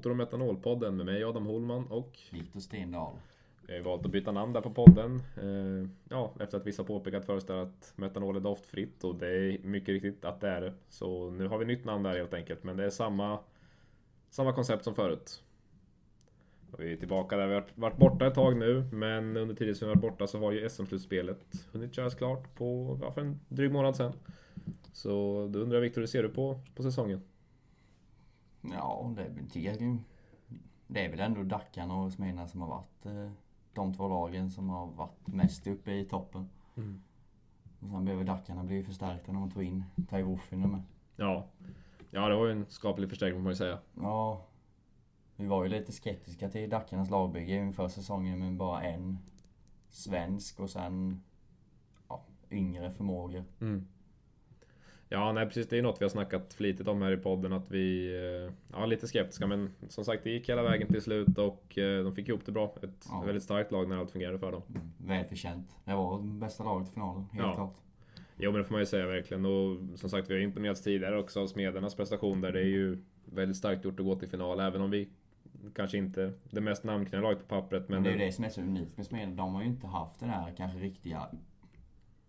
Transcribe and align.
Motor 0.00 0.10
och 0.10 0.16
Metanolpodden 0.16 0.96
med 0.96 1.06
mig 1.06 1.24
Adam 1.24 1.46
Holman 1.46 1.86
och 1.86 2.18
Viktor 2.30 2.60
Stendahl. 2.60 3.12
Vi 3.66 3.76
har 3.76 3.82
valt 3.82 4.06
att 4.06 4.12
byta 4.12 4.32
namn 4.32 4.52
där 4.52 4.60
på 4.60 4.70
podden. 4.70 5.22
Eh, 5.36 5.88
ja, 6.08 6.34
efter 6.40 6.58
att 6.58 6.66
vissa 6.66 6.84
påpekat 6.84 7.24
för 7.24 7.36
oss 7.36 7.46
där 7.46 7.56
att 7.56 7.92
metanol 7.96 8.36
är 8.36 8.40
doftfritt 8.40 9.04
och 9.04 9.14
det 9.14 9.28
är 9.28 9.58
mycket 9.58 9.88
riktigt 9.88 10.24
att 10.24 10.40
det 10.40 10.48
är 10.48 10.60
det. 10.60 10.72
Så 10.88 11.30
nu 11.30 11.48
har 11.48 11.58
vi 11.58 11.64
nytt 11.64 11.84
namn 11.84 12.02
där 12.02 12.16
helt 12.16 12.34
enkelt, 12.34 12.64
men 12.64 12.76
det 12.76 12.84
är 12.84 12.90
samma, 12.90 13.38
samma 14.30 14.52
koncept 14.52 14.84
som 14.84 14.94
förut. 14.94 15.42
Och 16.72 16.80
vi 16.80 16.92
är 16.92 16.96
tillbaka 16.96 17.36
där 17.36 17.46
vi 17.46 17.54
har 17.54 17.64
varit 17.74 17.96
borta 17.96 18.26
ett 18.26 18.34
tag 18.34 18.56
nu, 18.56 18.84
men 18.92 19.36
under 19.36 19.54
tiden 19.54 19.74
som 19.74 19.88
vi 19.88 19.94
varit 19.94 20.02
borta 20.02 20.26
så 20.26 20.38
har 20.38 20.52
ju 20.52 20.68
SM-slutspelet 20.68 21.68
hunnit 21.72 21.94
köras 21.94 22.14
klart 22.14 22.54
på, 22.54 22.98
ja, 23.02 23.12
för 23.12 23.20
en 23.20 23.40
dryg 23.48 23.72
månad 23.72 23.96
sedan. 23.96 24.12
Så 24.92 25.10
då 25.52 25.58
undrar 25.58 25.76
jag 25.76 25.82
Viktor, 25.82 26.00
hur 26.00 26.06
ser 26.06 26.22
du 26.22 26.28
på, 26.28 26.60
på 26.74 26.82
säsongen? 26.82 27.20
Ja, 28.62 29.12
det 29.16 29.22
är, 29.22 29.30
väl- 29.30 29.98
det 30.86 31.04
är 31.04 31.10
väl 31.10 31.20
ändå 31.20 31.42
Dackarna 31.42 31.94
och 31.94 32.12
Smedjan 32.12 32.48
som 32.48 32.60
har 32.60 32.68
varit 32.68 33.06
eh, 33.06 33.30
de 33.74 33.94
två 33.94 34.08
lagen 34.08 34.50
som 34.50 34.68
har 34.68 34.86
varit 34.86 35.26
mest 35.26 35.66
uppe 35.66 35.92
i 35.92 36.04
toppen. 36.04 36.48
Mm. 36.76 37.02
Och 37.80 37.88
sen 37.88 38.04
behöver 38.04 38.24
Dackarna 38.24 38.64
bli 38.64 38.82
förstärkta 38.82 39.32
när 39.32 39.40
man 39.40 39.50
tog 39.50 39.62
in 39.62 39.84
Taiwo 40.08 40.30
Wuffinen 40.30 40.70
med. 40.70 40.82
Ja. 41.16 41.46
ja, 42.10 42.28
det 42.28 42.36
var 42.36 42.46
ju 42.46 42.52
en 42.52 42.66
skaplig 42.68 43.08
förstärkning 43.08 43.38
får 43.38 43.42
man 43.44 43.52
ju 43.52 43.56
säga. 43.56 43.78
Ja, 43.94 44.42
vi 45.36 45.46
var 45.46 45.64
ju 45.64 45.70
lite 45.70 45.92
skeptiska 45.92 46.48
till 46.50 46.70
Dackarnas 46.70 47.10
lagbygge 47.10 47.54
inför 47.56 47.88
säsongen 47.88 48.38
med 48.38 48.56
bara 48.56 48.82
en 48.82 49.18
svensk 49.88 50.60
och 50.60 50.70
sen 50.70 51.22
ja, 52.08 52.22
yngre 52.50 52.90
förmågor. 52.90 53.44
Mm. 53.60 53.86
Ja, 55.12 55.32
nej 55.32 55.46
precis. 55.46 55.68
Det 55.68 55.78
är 55.78 55.82
något 55.82 56.00
vi 56.00 56.04
har 56.04 56.10
snackat 56.10 56.54
flitigt 56.54 56.88
om 56.88 57.02
här 57.02 57.12
i 57.12 57.16
podden 57.16 57.52
att 57.52 57.70
vi... 57.70 58.14
eh, 58.46 58.52
Ja, 58.72 58.86
lite 58.86 59.06
skeptiska 59.08 59.46
men 59.46 59.70
som 59.88 60.04
sagt 60.04 60.24
det 60.24 60.30
gick 60.30 60.48
hela 60.48 60.62
vägen 60.62 60.88
till 60.88 61.02
slut 61.02 61.38
och 61.38 61.78
eh, 61.78 62.04
de 62.04 62.14
fick 62.14 62.28
ihop 62.28 62.44
det 62.44 62.52
bra. 62.52 62.74
Ett 62.82 63.06
Ja. 63.08 63.22
väldigt 63.26 63.42
starkt 63.42 63.72
lag 63.72 63.88
när 63.88 63.96
allt 63.96 64.10
fungerade 64.10 64.38
för 64.38 64.52
dem. 64.52 64.62
Mm, 64.68 64.92
Välförtjänt. 64.98 65.76
Det 65.84 65.94
var 65.94 66.18
bästa 66.22 66.64
laget 66.64 66.88
i 66.88 66.92
finalen, 66.92 67.24
helt 67.32 67.46
Ja. 67.46 67.54
klart. 67.54 67.76
Jo 68.36 68.50
men 68.52 68.58
det 68.58 68.64
får 68.64 68.72
man 68.72 68.80
ju 68.82 68.86
säga 68.86 69.06
verkligen 69.06 69.46
och 69.46 69.78
som 69.98 70.10
sagt 70.10 70.30
vi 70.30 70.34
har 70.34 70.40
imponerats 70.40 70.82
tidigare 70.82 71.18
också 71.18 71.40
av 71.42 71.46
Smedernas 71.46 71.94
prestation 71.94 72.40
där. 72.40 72.52
Det 72.52 72.60
är 72.60 72.64
ju 72.64 72.98
väldigt 73.24 73.56
starkt 73.56 73.84
gjort 73.84 74.00
att 74.00 74.06
gå 74.06 74.16
till 74.16 74.28
final 74.28 74.60
även 74.60 74.80
om 74.80 74.90
vi 74.90 75.08
kanske 75.74 75.98
inte 75.98 76.32
det 76.50 76.60
mest 76.60 76.84
namnkunniga 76.84 77.22
laget 77.22 77.48
på 77.48 77.60
pappret 77.60 77.88
men... 77.88 77.96
Men 77.96 78.02
det 78.02 78.10
är 78.10 78.18
ju 78.20 78.26
det 78.26 78.32
som 78.32 78.44
är 78.44 78.48
så 78.48 78.60
unikt 78.60 78.96
med 78.96 79.06
Smedjan. 79.06 79.36
De 79.36 79.54
har 79.54 79.62
ju 79.62 79.68
inte 79.68 79.86
haft 79.86 80.20
den 80.20 80.28
här 80.28 80.54
kanske 80.56 80.78
riktiga 80.78 81.26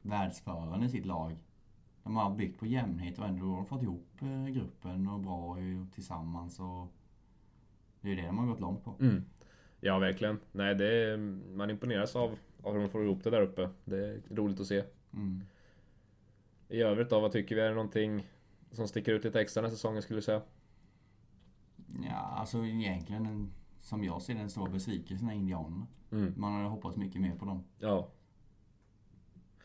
världsföraren 0.02 0.84
i 0.84 0.90
sitt 0.90 1.06
lag. 1.06 1.36
De 2.04 2.16
har 2.16 2.36
byggt 2.36 2.60
på 2.60 2.66
jämnhet 2.66 3.20
och 3.20 3.26
ändå 3.26 3.46
har 3.46 3.56
de 3.56 3.66
fått 3.66 3.84
ihop 3.84 4.08
eh, 4.22 4.46
gruppen 4.46 5.08
och 5.08 5.20
bra 5.20 5.58
tillsammans. 5.94 6.60
Och 6.60 6.88
det 8.02 8.12
är 8.12 8.16
det 8.16 8.26
de 8.26 8.38
har 8.38 8.46
gått 8.46 8.60
långt 8.60 8.84
på. 8.84 8.96
Mm. 9.00 9.24
Ja 9.80 10.00
verkligen. 10.00 10.40
Nej 10.52 10.76
det 10.76 10.94
är, 10.94 11.18
man 11.56 11.70
imponeras 11.70 12.16
av, 12.16 12.38
av 12.64 12.74
hur 12.74 12.80
de 12.80 12.90
får 12.90 13.04
ihop 13.04 13.24
det 13.24 13.30
där 13.30 13.42
uppe. 13.42 13.70
Det 13.86 14.08
är 14.08 14.22
roligt 14.30 14.60
att 14.60 14.68
se. 14.68 14.84
Mm. 15.14 15.44
I 16.70 16.82
övrigt 16.82 17.10
då, 17.10 17.20
vad 17.20 17.32
tycker 17.32 17.56
vi? 17.56 17.62
Är 17.62 17.70
det 17.70 17.76
någonting 17.76 18.28
som 18.72 18.88
sticker 18.88 19.14
ut 19.14 19.24
lite 19.24 19.42
extra 19.42 19.62
den 19.62 19.70
här 19.70 19.76
säsongen 19.76 20.02
skulle 20.02 20.18
du 20.18 20.22
säga? 20.22 20.42
Ja, 22.04 22.16
alltså 22.16 22.66
egentligen 22.66 23.26
en, 23.26 23.52
som 23.82 24.04
jag 24.04 24.22
ser 24.22 24.34
det, 24.34 24.40
en 24.40 24.50
stor 24.50 24.70
besvikelse 24.70 25.26
är 25.26 25.32
indianerna. 25.32 25.88
Mm. 26.12 26.34
Man 26.38 26.54
hade 26.54 26.68
hoppats 26.68 26.98
mycket 26.98 27.22
mer 27.22 27.36
på 27.36 27.46
dem. 27.46 27.64
Ja. 27.80 28.08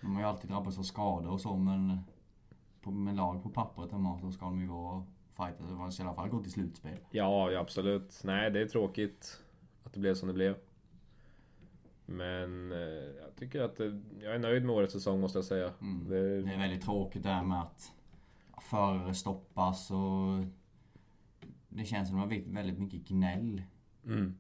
De 0.01 0.15
har 0.15 0.23
ju 0.23 0.29
alltid 0.29 0.51
drabbats 0.51 0.79
av 0.79 0.83
skador 0.83 1.31
och 1.31 1.41
så 1.41 1.57
men 1.57 1.99
på, 2.87 2.93
med 2.93 3.17
lag 3.17 3.43
på 3.43 3.49
pappret 3.49 3.93
hemma 3.93 4.19
så 4.21 4.33
ska 4.33 4.45
de 4.45 4.61
ju 4.61 4.67
vara 4.67 5.05
fighters. 5.37 6.01
I 6.01 6.03
alla 6.03 6.15
fall 6.15 6.29
gå 6.29 6.43
till 6.43 6.53
slutspel. 6.53 6.99
Ja, 7.11 7.51
ja, 7.51 7.61
absolut. 7.61 8.21
Nej, 8.25 8.51
det 8.51 8.61
är 8.61 8.67
tråkigt 8.67 9.43
att 9.85 9.93
det 9.93 10.01
blev 10.01 10.15
som 10.15 10.29
det 10.29 10.35
blev. 10.35 10.57
Men 12.07 12.73
eh, 12.73 12.79
jag 13.23 13.37
tycker 13.37 13.61
att 13.61 13.77
det, 13.77 14.03
jag 14.23 14.35
är 14.35 14.39
nöjd 14.39 14.65
med 14.65 14.75
årets 14.75 14.93
säsong 14.93 15.21
måste 15.21 15.39
jag 15.39 15.45
säga. 15.45 15.73
Mm. 15.81 16.09
Det, 16.09 16.43
Det 16.43 16.53
är 16.53 16.59
väldigt 16.59 16.83
tråkigt 16.83 17.23
det 17.23 17.29
här 17.29 17.45
med 17.45 17.63
att 17.63 17.93
förare 18.71 19.15
stoppas 19.15 19.91
och 19.91 20.45
det 21.69 21.85
känns 21.85 22.09
som 22.09 22.21
att 22.21 22.31
det 22.31 22.37
har 22.37 22.53
väldigt 22.55 22.79
mycket 22.79 23.09
gnäll. 23.09 23.63
mm. 24.05 24.37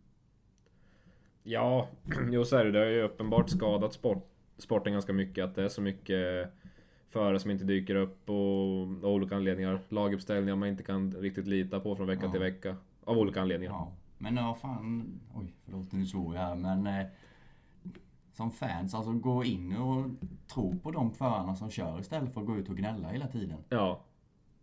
Ja, 1.42 1.88
jo 2.32 2.44
så 2.44 2.56
är 2.56 2.64
det. 2.64 2.70
Det 2.72 2.78
har 2.78 2.86
ju 2.86 3.02
uppenbart 3.02 3.50
skadat 3.50 3.92
sport, 3.92 4.30
sporten 4.58 4.92
ganska 4.92 5.12
mycket. 5.12 5.44
Att 5.44 5.54
det 5.54 5.64
är 5.64 5.68
så 5.68 5.82
mycket 5.82 6.48
förare 7.10 7.38
som 7.40 7.50
inte 7.50 7.64
dyker 7.64 7.94
upp 7.94 8.30
och 8.30 8.36
av 8.82 9.04
olika 9.06 9.36
anledningar. 9.36 9.80
Laguppställningar 9.88 10.56
man 10.56 10.68
inte 10.68 10.82
kan 10.82 11.12
riktigt 11.14 11.46
lita 11.46 11.80
på 11.80 11.96
från 11.96 12.06
vecka 12.06 12.24
Ja. 12.24 12.30
till 12.30 12.40
vecka. 12.40 12.76
Av 13.04 13.18
olika 13.18 13.40
anledningar. 13.40 13.72
Ja. 13.72 13.92
Men 14.18 14.36
ja, 14.36 14.54
fan. 14.54 15.20
Oj, 15.34 15.54
förlåt 15.64 15.92
nu 15.92 16.06
svor 16.06 16.34
jag 16.34 16.42
här 16.42 16.54
men 16.56 16.86
eh, 16.86 17.06
som 18.32 18.50
fans, 18.50 18.94
alltså 18.94 19.12
gå 19.12 19.44
in 19.44 19.76
och 19.76 20.06
tro 20.54 20.78
på 20.78 20.90
de 20.90 21.12
förarna 21.12 21.56
som 21.56 21.70
kör 21.70 22.00
istället 22.00 22.34
för 22.34 22.40
att 22.40 22.46
gå 22.46 22.56
ut 22.56 22.68
och 22.68 22.76
gnälla 22.76 23.08
hela 23.08 23.26
tiden. 23.26 23.58
Ja. 23.68 24.00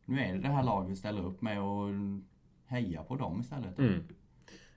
Nu 0.06 0.20
är 0.20 0.34
det 0.34 0.40
det 0.40 0.48
här 0.48 0.64
laget 0.64 0.92
vi 0.92 0.96
ställer 0.96 1.26
upp 1.26 1.42
med 1.42 1.62
och 1.62 1.90
heja 2.66 3.04
på 3.04 3.16
dem 3.16 3.40
istället. 3.42 3.80
Mm. 3.80 4.04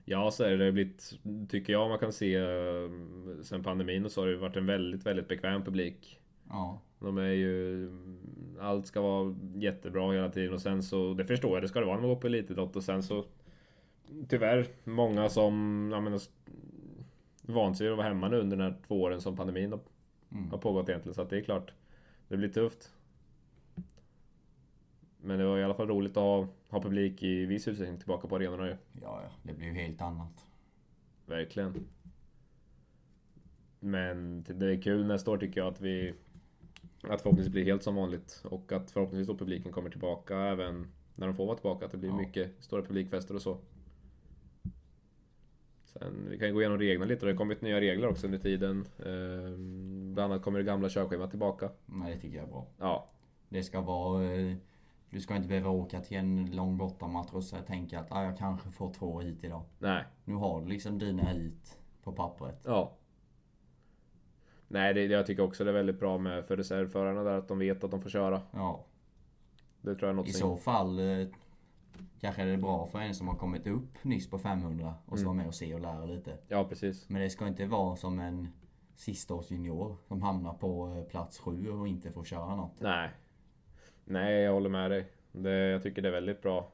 Ja, 0.05 0.31
så 0.31 0.43
är 0.43 0.57
det. 0.57 0.71
blivit, 0.71 1.13
tycker 1.49 1.73
jag 1.73 1.89
man 1.89 1.99
kan 1.99 2.13
se 2.13 2.35
eh, 2.35 2.89
sen 3.43 3.63
pandemin 3.63 4.05
och 4.05 4.11
så 4.11 4.21
har 4.21 4.27
det 4.27 4.37
varit 4.37 4.55
en 4.55 4.65
väldigt, 4.65 5.05
väldigt 5.05 5.27
bekväm 5.27 5.63
publik. 5.63 6.19
Ja. 6.49 6.81
De 6.99 7.17
är 7.17 7.31
ju... 7.31 7.89
Allt 8.59 8.87
ska 8.87 9.01
vara 9.01 9.35
jättebra 9.55 10.11
hela 10.13 10.29
tiden 10.29 10.53
och 10.53 10.61
sen 10.61 10.83
så... 10.83 11.13
Det 11.13 11.25
förstår 11.25 11.53
jag, 11.53 11.61
det 11.63 11.67
ska 11.67 11.79
det 11.79 11.85
vara 11.85 11.95
när 11.95 12.01
man 12.01 12.09
går 12.09 12.21
på 12.21 12.27
elitidrott 12.27 12.75
och 12.75 12.83
sen 12.83 13.03
så... 13.03 13.25
Tyvärr, 14.27 14.67
många 14.83 15.29
som... 15.29 15.89
Jag 15.93 16.03
menar, 16.03 16.21
vant 17.41 17.77
sig 17.77 17.89
att 17.89 17.97
vara 17.97 18.07
hemma 18.07 18.29
nu 18.29 18.39
under 18.39 18.57
de 18.57 18.63
här 18.63 18.75
två 18.87 19.01
åren 19.01 19.21
som 19.21 19.35
pandemin 19.35 19.71
har, 19.71 19.79
Mm. 20.31 20.51
har 20.51 20.57
pågått 20.57 20.89
egentligen. 20.89 21.13
Så 21.13 21.21
att 21.21 21.29
det 21.29 21.37
är 21.37 21.41
klart, 21.41 21.71
det 22.27 22.37
blir 22.37 22.49
tufft. 22.49 22.93
Men 25.21 25.39
det 25.39 25.45
var 25.45 25.57
i 25.57 25.63
alla 25.63 25.73
fall 25.73 25.87
roligt 25.87 26.11
att 26.11 26.23
ha, 26.23 26.47
ha 26.69 26.81
publik 26.81 27.23
i 27.23 27.45
viss 27.45 27.67
utsträckning 27.67 27.97
tillbaka 27.97 28.27
på 28.27 28.35
arenorna 28.35 28.67
ju. 28.67 28.75
Ja, 29.01 29.21
ja, 29.23 29.29
det 29.43 29.53
blir 29.53 29.67
ju 29.67 29.73
helt 29.73 30.01
annat. 30.01 30.45
Verkligen. 31.25 31.87
Men 33.79 34.43
det 34.43 34.65
är 34.73 34.81
kul 34.81 35.05
nästa 35.05 35.31
år 35.31 35.37
tycker 35.37 35.61
jag 35.61 35.67
att 35.67 35.81
vi... 35.81 36.13
Att 37.01 37.21
förhoppningsvis 37.21 37.51
blir 37.53 37.65
helt 37.65 37.83
som 37.83 37.95
vanligt 37.95 38.41
och 38.45 38.71
att 38.71 38.91
förhoppningsvis 38.91 39.27
då 39.27 39.37
publiken 39.37 39.71
kommer 39.71 39.89
tillbaka 39.89 40.37
även 40.39 40.87
när 41.15 41.27
de 41.27 41.35
får 41.35 41.45
vara 41.45 41.55
tillbaka. 41.55 41.85
Att 41.85 41.91
det 41.91 41.97
blir 41.97 42.09
Ja. 42.09 42.17
mycket 42.17 42.63
stora 42.63 42.81
publikfester 42.81 43.35
och 43.35 43.41
så. 43.41 43.57
Sen, 45.85 46.27
vi 46.29 46.37
kan 46.39 46.47
ju 46.47 46.53
gå 46.53 46.61
igenom 46.61 46.77
reglerna 46.77 47.05
lite 47.05 47.25
det 47.25 47.31
har 47.31 47.37
kommit 47.37 47.61
nya 47.61 47.81
regler 47.81 48.07
också 48.07 48.25
under 48.25 48.39
tiden. 48.39 48.85
Ehm, 49.05 50.13
bland 50.13 50.33
annat 50.33 50.43
kommer 50.43 50.59
det 50.59 50.65
gamla 50.65 50.89
körschemat 50.89 51.29
tillbaka. 51.29 51.69
Nej, 51.85 52.15
det 52.15 52.19
tycker 52.21 52.37
jag 52.37 52.45
är 52.47 52.51
bra. 52.51 52.67
Ja, 52.79 53.09
Det 53.49 53.63
ska 53.63 53.81
vara... 53.81 54.23
eh, 54.33 54.55
Du 55.09 55.21
ska 55.21 55.35
inte 55.35 55.47
behöva 55.47 55.69
åka 55.69 55.99
till 56.01 56.17
en 56.17 56.51
lång 56.55 56.77
bortamatch 56.77 57.33
och 57.33 57.43
så 57.43 57.55
tänka 57.57 57.99
att 57.99 58.11
ah, 58.11 58.23
jag 58.23 58.37
kanske 58.37 58.71
får 58.71 58.93
två 58.93 59.19
hit 59.19 59.43
idag. 59.43 59.61
nej, 59.79 60.03
Nu 60.25 60.33
har 60.35 60.61
du 60.61 60.67
liksom 60.67 60.99
dina 60.99 61.23
hit 61.23 61.77
på 62.03 62.11
pappret. 62.11 62.61
ja. 62.65 62.93
Nej, 64.67 64.93
det, 64.93 65.05
jag 65.05 65.25
tycker 65.25 65.43
också 65.43 65.63
det 65.63 65.71
är 65.71 65.73
väldigt 65.73 65.99
bra 65.99 66.17
med 66.17 66.45
för 66.45 66.57
reservförarna 66.57 67.23
där 67.23 67.37
att 67.37 67.47
de 67.47 67.59
vet 67.59 67.83
att 67.83 67.91
de 67.91 68.01
får 68.01 68.09
köra. 68.09 68.41
Ja, 68.51 68.85
Det 69.81 69.95
tror 69.95 70.01
jag 70.01 70.09
är 70.09 70.13
något 70.13 70.27
i 70.27 70.33
så 70.33 70.57
fall 70.57 70.99
eh, 70.99 71.27
kanske 72.21 72.41
är 72.41 72.45
det 72.45 72.57
bra 72.57 72.87
för 72.87 72.99
en 72.99 73.15
som 73.15 73.27
har 73.27 73.35
kommit 73.35 73.67
upp 73.67 74.03
nyss 74.03 74.29
på 74.29 74.39
500 74.39 74.93
och 75.05 75.19
så 75.19 75.25
vara 75.25 75.35
med 75.35 75.47
och 75.47 75.55
se 75.55 75.73
och 75.73 75.79
lära 75.81 76.05
lite. 76.05 76.37
Ja, 76.47 76.63
precis. 76.63 77.09
Men 77.09 77.21
det 77.21 77.29
ska 77.29 77.47
inte 77.47 77.65
vara 77.65 77.95
som 77.95 78.19
en 78.19 78.47
sistaårsjunior 78.95 79.97
som 80.07 80.21
hamnar 80.21 80.53
på 80.53 80.95
eh, 80.97 81.03
plats 81.03 81.39
sju 81.39 81.69
och 81.69 81.87
inte 81.87 82.11
får 82.11 82.23
köra 82.23 82.55
något. 82.55 82.79
Nej. 82.79 83.09
Nej, 84.05 84.33
jag 84.41 84.53
håller 84.53 84.69
med 84.69 84.91
dig. 84.91 85.11
Det, 85.31 85.49
jag 85.51 85.83
tycker 85.83 86.01
det 86.01 86.07
är 86.07 86.13
väldigt 86.13 86.41
bra. 86.41 86.71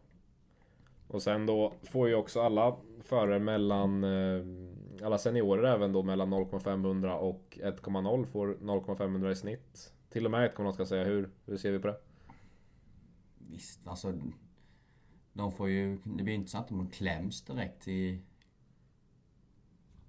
Och 1.07 1.21
sen 1.21 1.45
då 1.45 1.73
får 1.83 2.07
ju 2.07 2.15
också 2.15 2.41
alla 2.41 2.75
förare 3.03 3.39
mellan... 3.39 4.03
Alla 5.01 5.17
seniorer 5.17 5.63
även 5.63 5.91
då 5.91 6.03
mellan 6.03 6.33
0,500 6.33 7.15
och 7.15 7.57
1,0 7.61 8.25
får 8.25 8.57
0,500 8.61 9.31
i 9.31 9.35
snitt. 9.35 9.93
Till 10.09 10.25
och 10.25 10.31
med 10.31 10.51
1,0 10.51 10.71
ska 10.71 10.81
jag 10.81 10.87
säga. 10.87 11.03
Hur, 11.03 11.29
hur 11.45 11.57
ser 11.57 11.71
vi 11.71 11.79
på 11.79 11.87
det? 11.87 11.97
Visst, 13.37 13.87
alltså. 13.87 14.13
De 15.33 15.51
får 15.51 15.69
ju, 15.69 15.97
det 16.03 16.23
blir 16.23 16.33
inte 16.33 16.51
så 16.51 16.57
att 16.57 16.67
de 16.67 16.89
kläms 16.89 17.41
direkt 17.41 17.87
i 17.87 18.21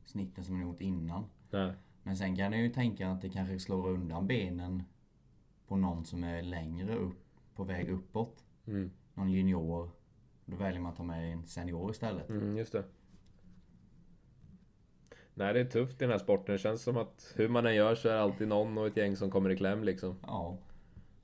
snitten 0.04 0.44
som 0.44 0.60
de 0.60 0.66
gjort 0.66 0.80
innan. 0.80 1.24
Nej. 1.50 1.72
Men 2.02 2.16
sen 2.16 2.36
kan 2.36 2.52
jag 2.52 2.62
ju 2.62 2.68
tänka 2.68 3.08
att 3.08 3.22
det 3.22 3.28
kanske 3.28 3.58
slår 3.58 3.88
undan 3.88 4.26
benen 4.26 4.82
på 5.66 5.76
någon 5.76 6.04
som 6.04 6.24
är 6.24 6.42
längre 6.42 6.96
upp, 6.96 7.24
på 7.54 7.64
väg 7.64 7.88
uppåt. 7.88 8.44
Mm. 8.66 8.90
Någon 9.14 9.30
junior. 9.30 9.90
Då 10.44 10.56
väljer 10.56 10.80
man 10.80 10.90
att 10.90 10.96
ta 10.96 11.02
med 11.02 11.32
en 11.32 11.46
senior 11.46 11.90
istället. 11.90 12.28
Mm, 12.28 12.56
just 12.56 12.72
det. 12.72 12.84
Nej, 15.34 15.54
det 15.54 15.60
är 15.60 15.64
tufft 15.64 15.94
i 15.94 16.04
den 16.04 16.10
här 16.10 16.18
sporten. 16.18 16.52
Det 16.52 16.58
känns 16.58 16.82
som 16.82 16.96
att 16.96 17.32
hur 17.36 17.48
man 17.48 17.66
än 17.66 17.74
gör 17.74 17.94
så 17.94 18.08
är 18.08 18.12
det 18.12 18.20
alltid 18.20 18.48
någon 18.48 18.78
och 18.78 18.86
ett 18.86 18.96
gäng 18.96 19.16
som 19.16 19.30
kommer 19.30 19.50
i 19.50 19.56
kläm 19.56 19.84
liksom. 19.84 20.16
Ja. 20.26 20.58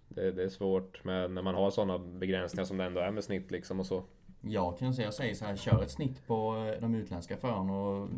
Det, 0.08 0.30
det 0.30 0.42
är 0.42 0.48
svårt 0.48 1.04
med 1.04 1.30
när 1.30 1.42
man 1.42 1.54
har 1.54 1.70
sådana 1.70 1.98
begränsningar 1.98 2.64
som 2.64 2.76
det 2.76 2.84
ändå 2.84 3.00
är 3.00 3.10
med 3.10 3.24
snitt 3.24 3.50
liksom 3.50 3.80
och 3.80 3.86
så. 3.86 4.04
Jag 4.40 4.78
kan 4.78 4.94
säga, 4.94 5.06
jag 5.06 5.14
säger 5.14 5.34
så 5.34 5.44
här, 5.44 5.56
kör 5.56 5.82
ett 5.82 5.90
snitt 5.90 6.26
på 6.26 6.56
eh, 6.56 6.80
de 6.80 6.94
utländska 6.94 7.36
förarna 7.36 7.72
och 7.72 8.08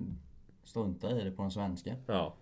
strunta 0.64 1.20
i 1.20 1.24
det 1.24 1.30
på 1.30 1.42
den 1.42 1.50
svenska. 1.50 1.96
Ja. 2.06 2.34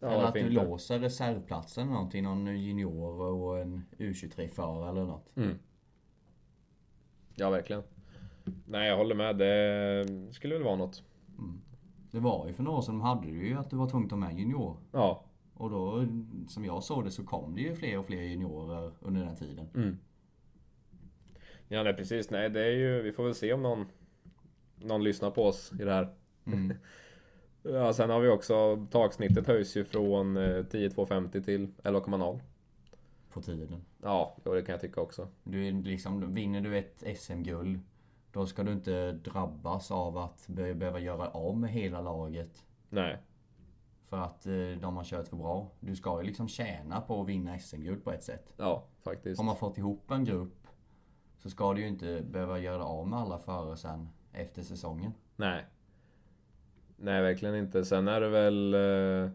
Ja, 0.00 0.08
eller 0.08 0.24
att 0.24 0.34
du 0.34 0.40
inte? 0.40 0.52
låser 0.52 0.98
reservplatsen 0.98 1.82
eller 1.82 1.92
någonting, 1.92 2.24
någon 2.24 2.46
junior 2.46 3.20
och 3.20 3.58
en 3.58 3.84
U23-förare 3.98 4.88
eller 4.90 5.04
något. 5.04 5.36
Mm. 5.36 5.58
Ja, 7.34 7.50
verkligen. 7.50 7.82
Nej, 8.66 8.88
jag 8.88 8.96
håller 8.96 9.14
med. 9.14 9.38
Det 9.38 10.34
skulle 10.34 10.54
väl 10.54 10.64
vara 10.64 10.76
något. 10.76 11.02
Det 12.10 12.20
var 12.20 12.46
ju 12.46 12.52
för 12.52 12.62
några 12.62 12.78
år 12.78 12.82
sedan 12.82 12.94
de 12.94 13.00
hade 13.00 13.26
det 13.26 13.46
ju 13.46 13.54
att 13.54 13.70
du 13.70 13.76
var 13.76 13.88
tvungen 13.88 14.06
att 14.06 14.10
ta 14.10 14.16
med 14.16 14.38
junior. 14.38 14.76
Ja. 14.92 15.24
Och 15.54 15.70
då, 15.70 16.06
som 16.48 16.64
jag 16.64 16.82
såg 16.82 17.04
det, 17.04 17.10
så 17.10 17.24
kom 17.24 17.54
det 17.54 17.60
ju 17.60 17.74
fler 17.74 17.98
och 17.98 18.06
fler 18.06 18.22
juniorer 18.22 18.92
under 19.00 19.24
den 19.24 19.36
tiden. 19.36 19.68
Mm. 19.74 19.98
Ja, 21.68 21.82
nej 21.82 21.94
precis. 21.94 22.30
Nej, 22.30 22.50
det 22.50 22.64
är 22.64 22.70
ju... 22.70 23.02
Vi 23.02 23.12
får 23.12 23.24
väl 23.24 23.34
se 23.34 23.52
om 23.52 23.62
någon... 23.62 23.86
Någon 24.76 25.04
lyssnar 25.04 25.30
på 25.30 25.44
oss 25.44 25.72
i 25.80 25.84
det 25.84 25.92
här. 25.92 26.14
Mm. 26.44 26.74
Ja, 27.62 27.92
sen 27.92 28.10
har 28.10 28.20
vi 28.20 28.28
också... 28.28 28.86
Taksnittet 28.90 29.46
höjs 29.46 29.76
ju 29.76 29.84
från 29.84 30.36
eh, 30.36 30.64
10,250 30.64 31.42
till 31.42 31.68
11,0. 31.82 32.40
På 33.32 33.42
tiden. 33.42 33.84
Ja, 34.02 34.36
det 34.44 34.62
kan 34.62 34.72
jag 34.72 34.80
tycka 34.80 35.00
också. 35.00 35.28
Du 35.44 35.68
är 35.68 35.72
liksom, 35.72 36.34
vinner 36.34 36.60
du 36.60 36.78
ett 36.78 37.04
SM-guld, 37.18 37.80
då 38.32 38.46
ska 38.46 38.62
du 38.62 38.72
inte 38.72 39.12
drabbas 39.12 39.90
av 39.90 40.18
att 40.18 40.44
be- 40.48 40.74
behöva 40.74 40.98
göra 40.98 41.52
med 41.54 41.70
hela 41.70 42.00
laget. 42.00 42.64
Nej. 42.88 43.18
För 44.08 44.16
att 44.16 44.46
eh, 44.46 44.52
de 44.80 44.96
har 44.96 45.04
kört 45.04 45.28
för 45.28 45.36
bra. 45.36 45.66
Du 45.80 45.96
ska 45.96 46.20
ju 46.20 46.26
liksom 46.26 46.48
tjäna 46.48 47.00
på 47.00 47.20
att 47.22 47.28
vinna 47.28 47.58
SM-guld 47.58 48.04
på 48.04 48.12
ett 48.12 48.22
sätt. 48.24 48.52
Ja, 48.56 48.84
faktiskt. 49.02 49.38
Har 49.40 49.44
man 49.46 49.56
fått 49.56 49.78
ihop 49.78 50.10
en 50.10 50.24
grupp 50.24 50.66
så 51.38 51.50
ska 51.50 51.74
du 51.74 51.80
ju 51.80 51.88
inte 51.88 52.22
behöva 52.30 52.58
göra 52.58 52.84
av 52.84 53.08
med 53.08 53.18
alla 53.18 53.38
förare 53.38 53.76
sen 53.76 54.08
efter 54.32 54.62
säsongen. 54.62 55.12
Nej. 55.36 55.64
Nej, 56.96 57.22
verkligen 57.22 57.54
inte. 57.54 57.84
Sen 57.84 58.08
är 58.08 58.20
det 58.20 58.28
väl... 58.28 58.74
Eh, 58.74 59.30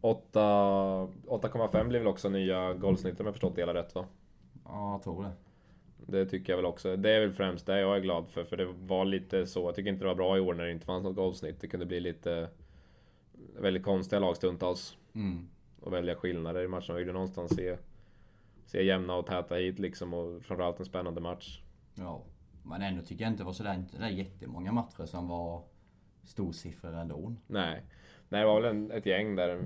8 0.00 0.40
8,5 1.26 1.88
blir 1.88 1.98
väl 1.98 2.08
också 2.08 2.28
nya 2.28 2.74
golvsnitt 2.74 3.20
om 3.20 3.26
jag 3.26 3.34
förstått 3.34 3.54
det 3.54 3.62
hela 3.62 3.74
rätt 3.74 3.94
va? 3.94 4.04
Ja, 4.64 4.92
jag 4.92 5.02
tror 5.02 5.22
det. 5.22 5.30
Det 6.06 6.26
tycker 6.26 6.52
jag 6.52 6.56
väl 6.56 6.66
också. 6.66 6.96
Det 6.96 7.10
är 7.10 7.20
väl 7.20 7.32
främst 7.32 7.66
det 7.66 7.80
jag 7.80 7.96
är 7.96 8.00
glad 8.00 8.28
för. 8.28 8.44
För 8.44 8.56
det 8.56 8.64
var 8.64 9.04
lite 9.04 9.46
så. 9.46 9.68
Jag 9.68 9.74
tycker 9.74 9.90
inte 9.90 10.04
det 10.04 10.08
var 10.08 10.14
bra 10.14 10.36
i 10.36 10.40
år 10.40 10.54
när 10.54 10.64
det 10.64 10.72
inte 10.72 10.86
fanns 10.86 11.04
något 11.04 11.16
golvsnitt. 11.16 11.60
Det 11.60 11.68
kunde 11.68 11.86
bli 11.86 12.00
lite... 12.00 12.48
Väldigt 13.58 13.82
konstiga 13.82 14.20
lag 14.20 14.36
stundtals. 14.36 14.96
Mm. 15.14 15.48
Och 15.80 15.92
välja 15.92 16.14
skillnader 16.14 16.62
i 16.62 16.68
matcherna. 16.68 16.84
Jag 16.88 16.94
ville 16.94 17.12
någonstans 17.12 17.56
se... 17.56 17.76
Se 18.66 18.82
jämna 18.82 19.14
och 19.14 19.26
täta 19.26 19.54
hit 19.54 19.78
liksom. 19.78 20.14
Och 20.14 20.42
framförallt 20.42 20.78
en 20.78 20.84
spännande 20.84 21.20
match. 21.20 21.60
Ja. 21.94 22.22
Men 22.62 22.82
ändå 22.82 23.02
tycker 23.02 23.24
jag 23.24 23.32
inte 23.32 23.42
det 23.42 23.46
var 23.46 23.52
sådär, 23.52 23.74
inte 23.74 23.98
där 23.98 24.08
jättemånga 24.08 24.72
matcher 24.72 25.06
som 25.06 25.28
var 25.28 25.62
storsiffror 26.22 26.94
ändå. 26.94 27.34
Nej. 27.46 27.82
Nej, 28.34 28.40
det 28.42 28.46
var 28.46 28.60
väl 28.60 28.70
en, 28.76 28.90
ett 28.90 29.06
gäng 29.06 29.36
där, 29.36 29.60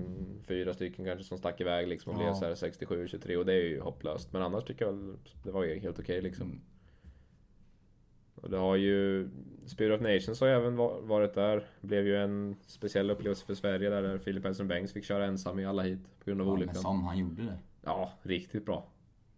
fyra 0.46 0.74
stycken 0.74 1.04
kanske, 1.04 1.24
som 1.24 1.38
stack 1.38 1.60
iväg 1.60 1.88
liksom 1.88 2.12
och 2.16 2.22
Ja. 2.22 2.24
blev 2.24 2.34
så 2.34 2.44
här 2.44 2.54
67-23 2.54 3.36
och 3.36 3.46
det 3.46 3.52
är 3.52 3.62
ju 3.64 3.80
hopplöst. 3.80 4.32
Men 4.32 4.42
annars 4.42 4.64
tycker 4.64 4.84
jag 4.84 4.92
väl 4.92 5.16
det 5.44 5.50
var 5.50 5.80
helt 5.80 5.98
okej 5.98 6.20
liksom. 6.22 6.46
Mm. 6.46 6.60
Och 8.34 8.50
det 8.50 8.56
har 8.58 8.76
ju... 8.76 9.28
Spirit 9.66 10.00
of 10.00 10.06
Nations 10.06 10.40
har 10.40 10.48
ju 10.48 10.54
även 10.54 10.76
va- 10.76 11.00
varit 11.02 11.34
där. 11.34 11.64
Blev 11.80 12.06
ju 12.06 12.16
en 12.16 12.56
speciell 12.66 13.10
upplevelse 13.10 13.46
för 13.46 13.54
Sverige 13.54 13.90
där, 13.90 14.02
där 14.02 14.18
Filip 14.18 14.44
Hellström 14.44 14.68
Bengts 14.68 14.92
fick 14.92 15.04
köra 15.04 15.26
ensam 15.26 15.58
i 15.58 15.66
alla 15.66 15.82
hit 15.82 16.00
på 16.18 16.24
grund 16.30 16.40
av 16.40 16.46
Ja, 16.46 16.50
men 16.52 16.58
olyckan. 16.62 16.74
som 16.74 17.04
han 17.04 17.18
gjorde 17.18 17.42
det. 17.42 17.58
Ja, 17.84 18.10
riktigt 18.22 18.66
bra. 18.66 18.86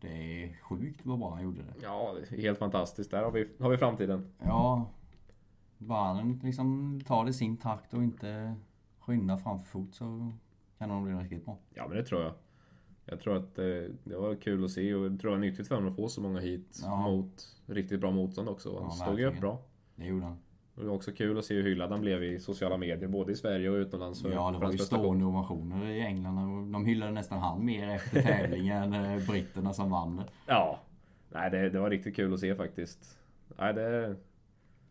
Det 0.00 0.09
är 0.44 0.56
sjukt 0.62 1.00
vad 1.03 1.19
bra 1.19 1.31
han 1.35 1.43
gjorde 1.43 1.59
det. 1.62 1.75
Ja, 1.83 2.15
det 2.31 2.37
helt 2.43 2.59
fantastiskt. 2.59 3.11
Där 3.11 3.23
har 3.23 3.31
vi, 3.31 3.49
har 3.59 3.71
vi 3.71 3.76
framtiden. 3.76 4.33
Ja. 4.38 4.91
Bara 5.79 6.15
han 6.15 6.41
liksom 6.44 7.00
tar 7.06 7.25
det 7.25 7.31
i 7.31 7.33
sin 7.33 7.56
takt 7.56 7.94
och 7.94 8.03
inte 8.03 8.55
skyndar 9.11 9.37
framför 9.37 9.67
fot 9.67 9.95
så 9.95 10.05
kan 10.79 10.89
det 10.89 10.95
nog 10.95 11.05
bli 11.05 11.12
riktigt 11.15 11.45
bra. 11.45 11.57
Ja, 11.75 11.89
men 11.89 11.97
det 11.97 12.05
tror 12.05 12.23
jag. 12.23 12.33
Jag 13.07 13.21
tror 13.21 13.37
att 13.37 13.59
eh, 13.59 13.65
det 14.05 14.17
var 14.17 14.35
kul 14.35 14.65
att 14.65 14.71
se 14.71 14.95
och 14.95 15.05
jag 15.07 15.21
tror 15.21 15.31
det 15.31 15.37
var 15.37 15.45
nyttigt 15.47 15.69
för 15.69 15.75
honom 15.75 15.91
att 15.91 15.97
få 15.97 16.09
så 16.09 16.21
många 16.21 16.41
hit 16.41 16.81
Ja. 16.83 16.97
mot 17.03 17.57
riktigt 17.67 18.01
bra 18.01 18.11
motstånd 18.11 18.49
också. 18.49 18.75
Han 18.75 18.85
Ja, 18.85 18.91
stod 18.91 19.19
ju 19.21 19.27
upp 19.27 19.41
bra. 19.41 19.59
Det 19.97 20.05
gjorde 20.07 20.25
han. 20.25 20.39
Och 20.75 20.83
det 20.83 20.89
var 20.89 20.97
också 20.97 21.12
kul 21.12 21.39
att 21.39 21.45
se 21.45 21.55
hur 21.55 21.62
hyllad 21.62 21.91
han 21.91 22.01
blev 22.01 22.25
i 22.25 22.41
sociala 22.41 22.77
medier, 22.77 23.09
både 23.09 23.33
i 23.33 23.37
Sverige 23.37 23.71
och 23.71 23.75
utomlands. 23.75 24.23
För, 24.23 24.33
Ja, 24.33 24.51
det 24.51 24.59
var 24.59 24.73
ju 24.73 24.79
stående 24.79 25.25
ovationer 25.25 25.87
i 25.87 26.01
England 26.01 26.39
och 26.39 26.67
de 26.73 26.85
hyllade 26.85 27.12
nästan 27.12 27.39
han 27.39 27.65
mer 27.65 27.89
efter 27.89 28.23
tävlingen 28.27 28.93
än 28.95 29.19
eh, 29.19 29.27
britterna 29.29 29.73
som 29.73 29.91
vann 29.91 30.17
det. 30.17 30.25
Ja. 30.47 30.81
Nej, 31.33 31.51
det, 31.51 31.71
det 31.71 31.79
var 31.81 31.91
riktigt 31.91 32.17
kul 32.17 32.35
att 32.35 32.41
se 32.41 32.55
faktiskt. 32.55 33.19
Nej, 33.59 33.75
det... 33.75 34.17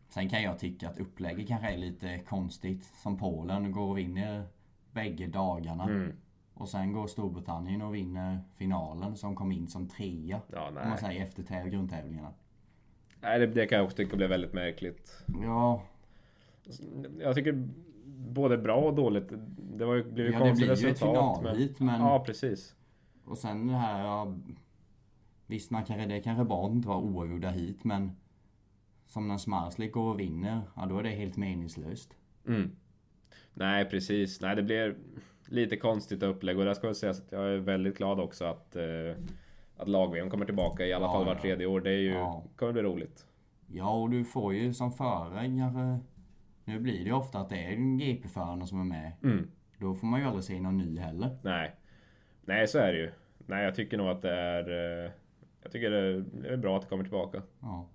Sen 0.10 0.30
kan 0.30 0.42
jag 0.44 0.60
tycka 0.60 0.90
att 0.90 1.00
upplägget 1.00 1.48
kanske 1.48 1.68
är 1.68 1.78
lite 1.78 2.20
konstigt. 2.20 2.84
Som 2.84 3.18
Polen 3.18 3.72
går 3.72 3.90
och 3.90 3.98
vinner 3.98 4.44
bägge 4.92 5.28
dagarna. 5.28 5.84
Mm. 5.84 6.12
Och 6.54 6.70
sen 6.70 6.94
går 6.94 7.08
Storbritannien 7.08 7.82
och 7.82 7.96
vinner 7.96 8.40
finalen 8.56 9.16
som 9.18 9.36
kom 9.36 9.52
in 9.52 9.68
som 9.68 9.88
trea. 9.88 10.42
Ja, 10.52 10.68
Om 10.68 10.74
man 10.74 10.98
säger 10.98 11.24
efter 11.24 11.44
täv- 11.44 11.70
grundtävlingarna. 11.70 12.34
Nej, 13.22 13.40
det, 13.40 13.48
det 13.48 13.66
kan 13.68 13.76
jag 13.78 13.86
också 13.86 13.98
tycka 13.98 14.16
blev 14.16 14.30
väldigt 14.30 14.54
märkligt. 14.54 15.24
Ja, 15.42 15.82
Jag 17.20 17.36
tycker 17.36 17.68
både 18.06 18.58
bra 18.58 18.76
och 18.76 18.96
dåligt. 18.96 19.30
Det 19.78 19.86
var 19.86 19.96
ju, 19.96 20.04
blev 20.12 20.26
ju 20.28 20.32
Ja, 20.34 20.40
det 20.40 20.46
konstigt 20.46 20.68
blir 20.68 20.78
ju 20.84 20.88
ett 20.90 20.96
resultat. 20.96 21.38
finalheat, 21.40 21.80
men- 21.80 22.02
Ja, 22.02 22.24
precis. 22.26 22.76
och 23.26 23.38
sen 23.38 23.68
det 23.68 23.74
här... 23.74 24.04
Ja, 24.06 24.36
visst, 25.48 25.72
man 25.72 25.84
kanske, 25.86 26.06
det 26.06 26.22
kanske 26.22 26.44
att 26.66 26.72
inte 26.72 26.88
vara 26.88 26.98
oavgjorda 27.00 27.50
hit 27.50 27.84
men... 27.84 28.12
Som 29.10 29.28
när 29.28 29.38
Smarslik 29.38 29.92
går 29.92 30.14
och 30.14 30.20
vinner, 30.20 30.62
ja 30.76 30.86
då 30.86 30.98
är 31.00 31.04
det 31.04 31.10
helt 31.10 31.38
meningslöst. 31.38 32.16
Mm. 32.48 32.72
Nej, 33.54 33.86
precis. 33.86 34.42
Nej, 34.42 34.56
det 34.56 34.64
blir 34.64 34.96
lite 35.48 35.78
konstigt 35.78 36.24
upplägg 36.24 36.60
och 36.60 36.66
där 36.66 36.74
ska 36.74 36.88
jag 36.88 36.96
säga 36.96 37.12
att 37.12 37.32
jag 37.32 37.50
är 37.54 37.58
väldigt 37.58 37.98
glad 37.98 38.20
också 38.20 38.46
att, 38.46 38.76
eh, 38.76 38.84
att 39.78 39.88
lag 39.88 40.32
kommer 40.32 40.46
tillbaka 40.46 40.86
i 40.86 40.94
alla 40.94 41.06
Ja, 41.06 41.12
fall 41.12 41.22
ja. 41.28 41.34
vart 41.34 41.42
tredje 41.42 41.66
år. 41.68 41.82
Det 41.82 41.90
är 41.92 41.98
ju, 41.98 42.14
Ja. 42.14 42.44
kommer 42.56 42.74
bli 42.74 42.82
roligt. 42.82 43.26
Ja, 43.68 44.02
och 44.02 44.10
du 44.10 44.26
får 44.26 44.54
ju 44.54 44.74
som 44.74 44.92
förare. 44.92 45.48
Nu 46.66 46.80
blir 46.80 46.94
det 47.00 47.06
ju 47.06 47.14
ofta 47.14 47.40
att 47.40 47.50
det 47.50 47.56
är 47.66 47.98
GP-förarna 48.00 48.66
som 48.66 48.80
är 48.82 48.86
med. 48.86 49.12
Mm. 49.24 49.52
Då 49.78 49.96
får 49.96 50.08
man 50.08 50.20
ju 50.20 50.26
aldrig 50.26 50.44
se 50.44 50.60
någon 50.62 50.78
ny 50.78 51.00
heller. 51.00 51.38
Nej. 51.42 51.76
Nej, 52.46 52.68
så 52.68 52.78
är 52.80 52.94
det 52.94 53.00
ju. 53.00 53.12
Nej, 53.38 53.64
jag 53.64 53.76
tycker 53.76 53.98
nog 53.98 54.08
att 54.08 54.22
det 54.22 54.32
är... 54.34 54.70
eh, 55.06 55.12
Jag 55.64 55.72
tycker 55.72 55.92
det 55.92 56.50
är 56.50 56.58
bra 56.58 56.76
att 56.76 56.82
det 56.82 56.88
kommer 56.90 57.04
tillbaka. 57.04 57.42
Ja. 57.60 57.88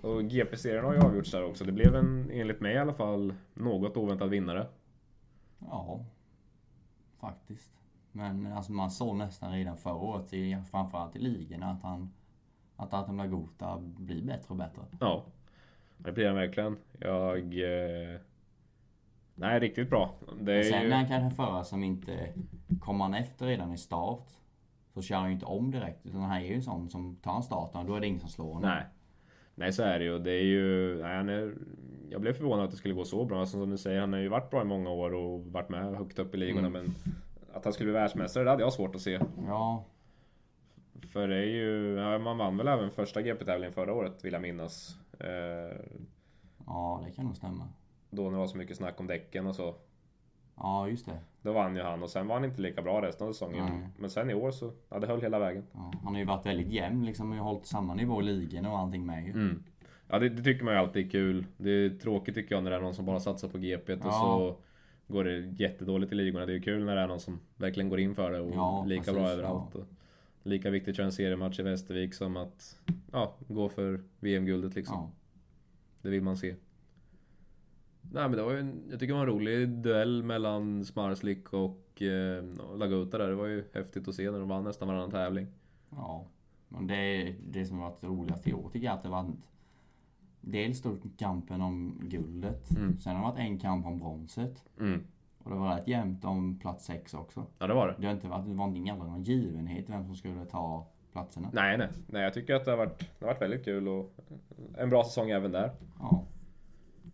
Och 0.00 0.24
GP-serien 0.24 0.84
har 0.84 0.94
ju 0.94 1.00
avgjorts 1.00 1.30
där 1.30 1.44
också. 1.44 1.64
Det 1.64 1.72
blev 1.72 1.94
en, 1.94 2.30
enligt 2.30 2.60
mig 2.60 2.74
i 2.74 2.78
alla 2.78 2.94
fall, 2.94 3.34
något 3.54 3.96
oväntad 3.96 4.30
vinnare. 4.30 4.66
Ja. 5.58 6.04
Faktiskt. 7.20 7.72
Men 8.12 8.52
alltså 8.52 8.72
man 8.72 8.90
såg 8.90 9.16
nästan 9.16 9.52
redan 9.52 9.76
förra 9.76 9.94
året, 9.94 10.30
framförallt 10.70 11.16
i 11.16 11.18
ligorna, 11.18 11.70
att 11.70 11.82
han... 11.82 12.12
Att 12.76 12.94
Artem 12.94 13.16
Lagota 13.16 13.78
blir 13.80 14.22
bättre 14.22 14.46
och 14.48 14.56
bättre. 14.56 14.82
Ja. 15.00 15.24
Det 15.96 16.12
blir 16.12 16.26
han 16.26 16.36
verkligen. 16.36 16.76
Jag... 16.98 17.38
Eh... 17.38 18.20
Nej, 19.34 19.60
riktigt 19.60 19.90
bra. 19.90 20.14
Det 20.40 20.52
är 20.52 20.62
sen 20.62 20.82
ju... 20.82 20.88
när 20.88 20.96
han 20.96 21.08
kanske 21.08 21.24
en 21.24 21.30
förare 21.30 21.64
som 21.64 21.84
inte... 21.84 22.32
Kommer 22.80 23.04
han 23.04 23.14
efter 23.14 23.46
redan 23.46 23.72
i 23.72 23.78
start 23.78 24.28
så 24.94 25.02
kör 25.02 25.16
han 25.16 25.26
ju 25.26 25.34
inte 25.34 25.46
om 25.46 25.70
direkt. 25.70 26.06
Utan 26.06 26.20
han 26.20 26.36
är 26.36 26.40
ju 26.40 26.54
en 26.54 26.62
sån 26.62 26.90
som 26.90 27.16
tar 27.16 27.36
en 27.36 27.42
start 27.42 27.74
och 27.74 27.84
då 27.84 27.94
är 27.94 28.00
det 28.00 28.06
ingen 28.06 28.20
som 28.20 28.28
slår 28.28 28.54
honom. 28.54 28.70
Nej. 28.70 28.84
Nej, 29.58 29.72
så 29.72 29.82
är 29.82 29.98
det 29.98 30.04
ju. 30.04 30.18
Det 30.18 30.32
är 30.32 30.44
ju... 30.44 30.96
Nej, 31.02 31.16
han 31.16 31.28
är... 31.28 31.54
Jag 32.10 32.20
blev 32.20 32.32
förvånad 32.32 32.64
att 32.64 32.70
det 32.70 32.76
skulle 32.76 32.94
gå 32.94 33.04
så 33.04 33.24
bra. 33.24 33.40
Alltså, 33.40 33.60
Som 33.60 33.70
du 33.70 33.78
säger, 33.78 34.00
han 34.00 34.12
har 34.12 34.20
ju 34.20 34.28
varit 34.28 34.50
bra 34.50 34.62
i 34.62 34.64
många 34.64 34.90
år 34.90 35.14
och 35.14 35.44
varit 35.44 35.68
med 35.68 35.96
högt 35.96 36.18
upp 36.18 36.34
i 36.34 36.38
ligorna. 36.38 36.66
Mm. 36.66 36.72
Men 36.72 36.94
att 37.52 37.64
han 37.64 37.72
skulle 37.72 37.86
bli 37.86 38.00
världsmästare, 38.00 38.44
det 38.44 38.50
hade 38.50 38.62
jag 38.62 38.72
svårt 38.72 38.94
att 38.94 39.00
se. 39.00 39.20
Ja, 39.46 39.84
För 41.12 41.28
det 41.28 41.36
är 41.36 41.46
ju... 41.46 41.94
Ja, 41.94 42.18
man 42.18 42.38
vann 42.38 42.56
väl 42.56 42.68
även 42.68 42.90
första 42.90 43.22
GP-tävlingen 43.22 43.72
förra 43.72 43.92
året, 43.94 44.24
vill 44.24 44.32
jag 44.32 44.42
minnas. 44.42 44.96
Eh, 45.20 45.76
ja 46.66 47.02
det 47.06 47.12
kan 47.12 47.24
nog 47.24 47.36
stämma. 47.36 47.68
då 48.10 48.22
när 48.22 48.30
det 48.30 48.36
var 48.36 48.46
så 48.46 48.56
mycket 48.56 48.76
snack 48.76 49.00
om 49.00 49.06
däcken 49.06 49.46
och 49.46 49.56
så. 49.56 49.74
Ja, 50.60 50.88
just 50.88 51.06
det. 51.06 51.18
Då 51.42 51.52
vann 51.52 51.76
ju 51.76 51.82
han 51.82 52.02
och 52.02 52.10
sen 52.10 52.26
var 52.26 52.34
han 52.34 52.44
inte 52.44 52.60
lika 52.60 52.82
bra 52.82 53.02
resten 53.02 53.28
av 53.28 53.32
säsongen. 53.32 53.64
Nej. 53.64 53.88
Men 53.98 54.10
sen 54.10 54.30
i 54.30 54.34
år 54.34 54.50
så, 54.50 54.72
ja 54.88 54.98
det 54.98 55.06
höll 55.06 55.20
hela 55.20 55.38
vägen. 55.38 55.64
Ja, 55.72 55.92
han 56.04 56.12
har 56.12 56.18
ju 56.18 56.24
varit 56.26 56.46
väldigt 56.46 56.68
jämn 56.68 57.06
liksom. 57.06 57.32
och 57.32 57.44
hållit 57.44 57.66
samma 57.66 57.94
nivå 57.94 58.22
i 58.22 58.24
ligorna 58.24 58.72
och 58.72 58.78
allting 58.78 59.06
med 59.06 59.24
ju. 59.26 59.32
Mm. 59.32 59.62
Ja 60.08 60.18
det, 60.18 60.28
det 60.28 60.42
tycker 60.42 60.64
man 60.64 60.74
ju 60.74 60.80
alltid 60.80 61.06
är 61.06 61.10
kul. 61.10 61.46
Det 61.56 61.70
är 61.70 61.90
tråkigt 61.90 62.34
tycker 62.34 62.54
jag 62.54 62.64
när 62.64 62.70
det 62.70 62.76
är 62.76 62.80
någon 62.80 62.94
som 62.94 63.06
bara 63.06 63.20
satsar 63.20 63.48
på 63.48 63.58
GP 63.58 63.92
och 63.92 64.00
Ja. 64.04 64.10
så 64.12 64.56
går 65.12 65.24
det 65.24 65.38
jättedåligt 65.38 66.12
i 66.12 66.14
ligorna. 66.14 66.46
Det 66.46 66.52
är 66.52 66.54
ju 66.54 66.60
kul 66.62 66.84
när 66.84 66.96
det 66.96 67.00
är 67.02 67.08
någon 67.08 67.20
som 67.20 67.40
verkligen 67.56 67.88
går 67.88 68.00
in 68.00 68.14
för 68.14 68.30
det 68.30 68.40
och 68.40 68.54
Ja, 68.54 68.84
lika 68.86 69.00
precis, 69.00 69.14
bra 69.14 69.28
överallt. 69.28 69.74
Och 69.74 69.84
lika 70.42 70.70
viktigt 70.70 70.92
att 70.92 70.96
köra 70.96 71.06
en 71.06 71.12
seriematch 71.12 71.60
i 71.60 71.62
Västervik 71.62 72.14
som 72.14 72.36
att 72.36 72.78
ja, 73.12 73.34
gå 73.48 73.68
för 73.68 74.00
VM-guldet 74.20 74.74
liksom. 74.74 74.96
Ja. 74.96 75.10
Det 76.02 76.08
vill 76.08 76.22
man 76.22 76.36
se. 76.36 76.54
Nej 78.12 78.28
men 78.28 78.32
det 78.32 78.42
var 78.42 78.52
ju 78.52 78.60
en, 78.60 78.82
jag 78.90 79.00
tycker 79.00 79.14
det 79.14 79.20
var 79.20 79.26
en 79.26 79.34
rolig 79.34 79.68
duell 79.68 80.22
mellan 80.22 80.84
Smarslik 80.84 81.52
och 81.52 82.02
eh, 82.02 82.44
Lagota 82.76 83.18
där. 83.18 83.28
Det 83.28 83.34
var 83.34 83.46
ju 83.46 83.64
häftigt 83.74 84.08
att 84.08 84.14
se 84.14 84.30
när 84.30 84.38
de 84.38 84.48
vann 84.48 84.64
nästan 84.64 84.88
varannan 84.88 85.10
tävling. 85.10 85.46
ja. 85.90 86.26
Och 86.68 86.84
det, 86.84 87.34
det 87.48 87.64
som 87.64 87.78
varit 87.78 88.04
roligast 88.04 88.46
i 88.46 88.52
år 88.52 88.70
tycker 88.70 88.86
jag 88.86 88.94
att 88.94 89.02
det 89.02 89.08
var 89.08 89.32
Dels 90.40 90.82
då 90.82 90.96
kampen 91.16 91.60
om 91.60 92.00
guldet. 92.02 92.70
Mm. 92.76 93.00
Sen 93.00 93.16
har 93.16 93.22
det 93.22 93.30
varit 93.30 93.38
en 93.38 93.58
kamp 93.58 93.86
om 93.86 93.98
bronset. 93.98 94.64
Mm. 94.80 95.06
Och 95.38 95.50
det 95.50 95.56
var 95.56 95.76
rätt 95.76 95.88
jämnt 95.88 96.24
om 96.24 96.58
plats 96.58 96.84
sex 96.84 97.14
också. 97.14 97.46
Ja, 97.58 97.66
det 97.66 97.74
var 97.74 97.86
det. 97.86 97.94
Det 97.98 98.06
har 98.06 98.14
inte 98.14 98.28
varit, 98.28 98.46
det 98.46 98.54
var 98.54 98.76
ingen 98.76 98.98
någon 98.98 99.22
givenhet 99.22 99.90
vem 99.90 100.04
som 100.04 100.16
skulle 100.16 100.44
ta 100.44 100.86
platserna. 101.12 101.50
Nej, 101.52 101.78
nej. 101.78 101.88
Nej, 102.06 102.22
jag 102.22 102.34
tycker 102.34 102.54
att 102.54 102.64
det 102.64 102.70
har 102.70 102.78
varit, 102.78 102.98
det 102.98 103.24
har 103.24 103.26
varit 103.26 103.42
väldigt 103.42 103.64
kul 103.64 103.88
och 103.88 104.14
en 104.78 104.90
bra 104.90 105.04
säsong 105.04 105.30
även 105.30 105.52
där. 105.52 105.70
Ja. 105.98 106.24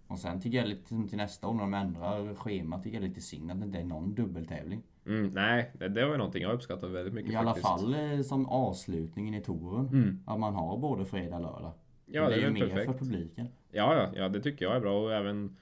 Och 0.07 0.19
sen 0.19 0.41
tycker 0.41 0.59
jag 0.59 0.69
lite 0.69 0.89
till 1.09 1.17
nästa 1.19 1.49
år 1.49 1.55
när 1.55 1.61
de 1.61 1.75
ändrar 1.75 2.35
schemat 2.35 2.83
tycker 2.83 2.97
jag 3.01 3.09
lite 3.09 3.21
synd 3.21 3.51
att 3.51 3.61
det 3.61 3.67
inte 3.67 3.79
är 3.79 3.85
någon 3.85 4.15
dubbeltävling. 4.15 4.83
Mm, 5.07 5.31
nej, 5.35 5.71
det, 5.79 5.89
det 5.89 6.05
var 6.05 6.13
ju 6.13 6.19
någonting 6.19 6.43
jag 6.43 6.53
uppskattar 6.53 6.89
väldigt 6.89 7.15
mycket 7.15 7.33
I 7.33 7.37
alla 7.37 7.47
faktiskt. 7.55 7.69
fall 7.69 7.95
eh, 7.95 8.21
som 8.23 8.47
avslutningen 8.47 9.35
i 9.35 9.41
touren. 9.41 9.89
Mm. 9.89 10.21
Att 10.27 10.41
man 10.41 10.55
har 10.55 10.79
både 10.79 11.05
fredag 11.05 11.37
och 11.37 11.43
lördag. 11.43 11.73
Ja, 12.07 12.29
det 12.29 12.35
är 12.35 12.39
ju 12.41 12.51
mer 12.51 12.67
perfekt. 12.69 12.93
för 12.93 12.99
publiken. 12.99 13.47
Ja, 13.73 13.95
ja, 13.95 14.09
ja, 14.15 14.29
det 14.29 14.41
tycker 14.41 14.65
jag 14.65 14.77
är 14.77 14.81
bra 14.81 15.03
och 15.05 15.13
även 15.13 15.57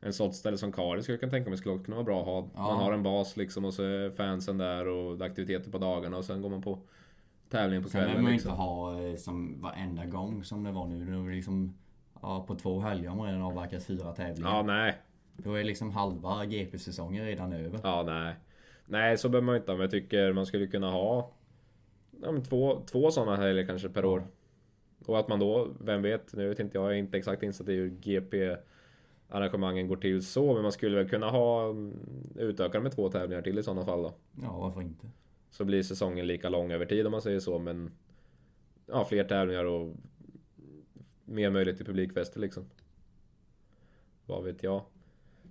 en 0.00 0.12
sånt 0.12 0.34
ställe 0.34 0.58
som 0.58 0.72
Kari 0.72 1.02
skulle 1.02 1.14
jag 1.14 1.20
kunna 1.20 1.30
tänka 1.32 1.50
mig 1.50 1.58
skulle 1.58 1.78
kunna 1.84 1.94
vara 1.96 2.04
bra 2.04 2.20
att 2.20 2.26
ha. 2.26 2.48
Ja. 2.54 2.62
Man 2.62 2.76
har 2.84 2.92
en 2.92 3.02
bas 3.02 3.36
liksom 3.36 3.64
och 3.64 3.74
så 3.74 3.82
är 3.82 4.10
fansen 4.10 4.58
där 4.58 4.88
och 4.88 5.20
aktiviteter 5.22 5.70
på 5.70 5.78
dagarna 5.78 6.16
och 6.16 6.24
sen 6.24 6.42
går 6.42 6.48
man 6.50 6.62
på 6.62 6.78
tävling 7.50 7.82
på 7.82 7.88
Sen 7.88 7.98
behöver 7.98 8.12
kvällen. 8.12 8.24
man 8.24 8.32
Liksom. 8.32 8.50
inte 8.50 8.62
ha 8.62 9.02
eh, 9.08 9.16
som 9.16 9.60
varenda 9.60 10.06
gång 10.06 10.44
som 10.44 10.62
det 10.62 10.72
var 10.72 10.86
nu. 10.86 11.04
Det 11.28 11.34
liksom 11.34 11.74
ja, 12.26 12.44
på 12.46 12.54
två 12.54 12.80
helger 12.80 13.08
har 13.08 13.16
man 13.16 13.26
redan 13.26 13.42
avverkat 13.42 13.84
fyra 13.84 14.12
tävlingar. 14.12 14.50
Ja, 14.50 14.62
nej. 14.62 14.98
Då 15.36 15.54
är 15.54 15.64
liksom 15.64 15.90
halva 15.90 16.44
GP-säsongen 16.44 17.24
redan 17.24 17.52
över. 17.52 17.80
Ja, 17.82 18.02
nej. 18.06 18.34
Nej, 18.86 19.18
så 19.18 19.28
behöver 19.28 19.46
man 19.46 19.56
inte 19.56 19.72
men 19.72 19.80
jag 19.80 19.90
tycker 19.90 20.32
man 20.32 20.46
skulle 20.46 20.66
kunna 20.66 20.90
ha 20.90 21.30
ja, 22.22 22.32
men 22.32 22.42
två, 22.42 22.82
två 22.86 23.10
sådana 23.10 23.36
helger 23.36 23.66
kanske 23.66 23.88
per 23.88 24.04
år. 24.04 24.26
Och 25.06 25.18
att 25.18 25.28
man 25.28 25.38
då, 25.38 25.68
vem 25.80 26.02
vet, 26.02 26.34
nu 26.34 26.48
vet 26.48 26.60
inte 26.60 26.78
jag, 26.78 26.84
jag 26.84 26.92
är 26.92 26.96
inte 26.96 27.18
exakt 27.18 27.42
insatt 27.42 27.68
i 27.68 27.74
hur 27.74 27.88
GP 27.88 28.56
arrangemangen 29.28 29.88
går 29.88 29.96
till 29.96 30.26
så, 30.26 30.54
men 30.54 30.62
man 30.62 30.72
skulle 30.72 30.96
väl 30.96 31.08
kunna 31.08 31.30
ha 31.30 31.70
mm, 31.70 31.94
utöka 32.36 32.80
med 32.80 32.92
två 32.92 33.08
tävlingar 33.08 33.42
till 33.42 33.58
i 33.58 33.62
sådana 33.62 33.84
fall 33.84 34.02
då. 34.02 34.12
Ja, 34.42 34.58
varför 34.58 34.82
inte? 34.82 35.06
Så 35.50 35.64
blir 35.64 35.82
säsongen 35.82 36.26
lika 36.26 36.48
lång 36.48 36.72
över 36.72 36.86
tid 36.86 37.06
om 37.06 37.12
man 37.12 37.22
säger 37.22 37.40
så, 37.40 37.58
men 37.58 37.90
ja, 38.86 39.04
fler 39.04 39.24
tävlingar 39.24 39.64
och 39.64 39.96
mer 41.26 41.50
möjlighet 41.50 41.76
till 41.76 41.86
publikfester 41.86 42.40
liksom. 42.40 42.64
Vad 44.26 44.44
vet 44.44 44.62
jag. 44.62 44.82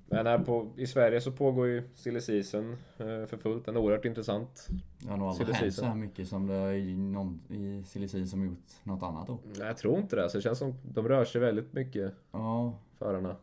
Men 0.07 0.25
här 0.25 0.39
på, 0.39 0.71
i 0.77 0.87
Sverige 0.87 1.21
så 1.21 1.31
pågår 1.31 1.67
ju 1.67 1.83
silly 1.95 2.21
season 2.21 2.71
eh, 2.97 3.25
för 3.25 3.37
fullt. 3.37 3.65
Den 3.65 3.75
är 3.75 3.79
oerhört 3.79 4.05
intressant. 4.05 4.67
Det 4.99 5.09
har 5.09 5.29
aldrig 5.29 5.55
hänt 5.55 5.73
så 5.73 5.85
här 5.85 5.95
mycket 5.95 6.27
som 6.27 6.47
det 6.47 6.77
i, 6.77 6.97
någon, 6.97 7.41
i 7.49 7.83
silly 7.83 8.07
season 8.07 8.43
gjort 8.45 8.83
något 8.83 9.03
annat 9.03 9.27
då. 9.27 9.39
Nej, 9.43 9.67
jag 9.67 9.77
tror 9.77 9.99
inte 9.99 10.15
det. 10.15 10.29
Så 10.29 10.37
det 10.37 10.41
känns 10.41 10.59
som 10.59 10.73
de 10.83 11.07
rör 11.07 11.25
sig 11.25 11.41
väldigt 11.41 11.73
mycket, 11.73 12.13
Ja, 12.31 12.73
förarna. 12.97 13.35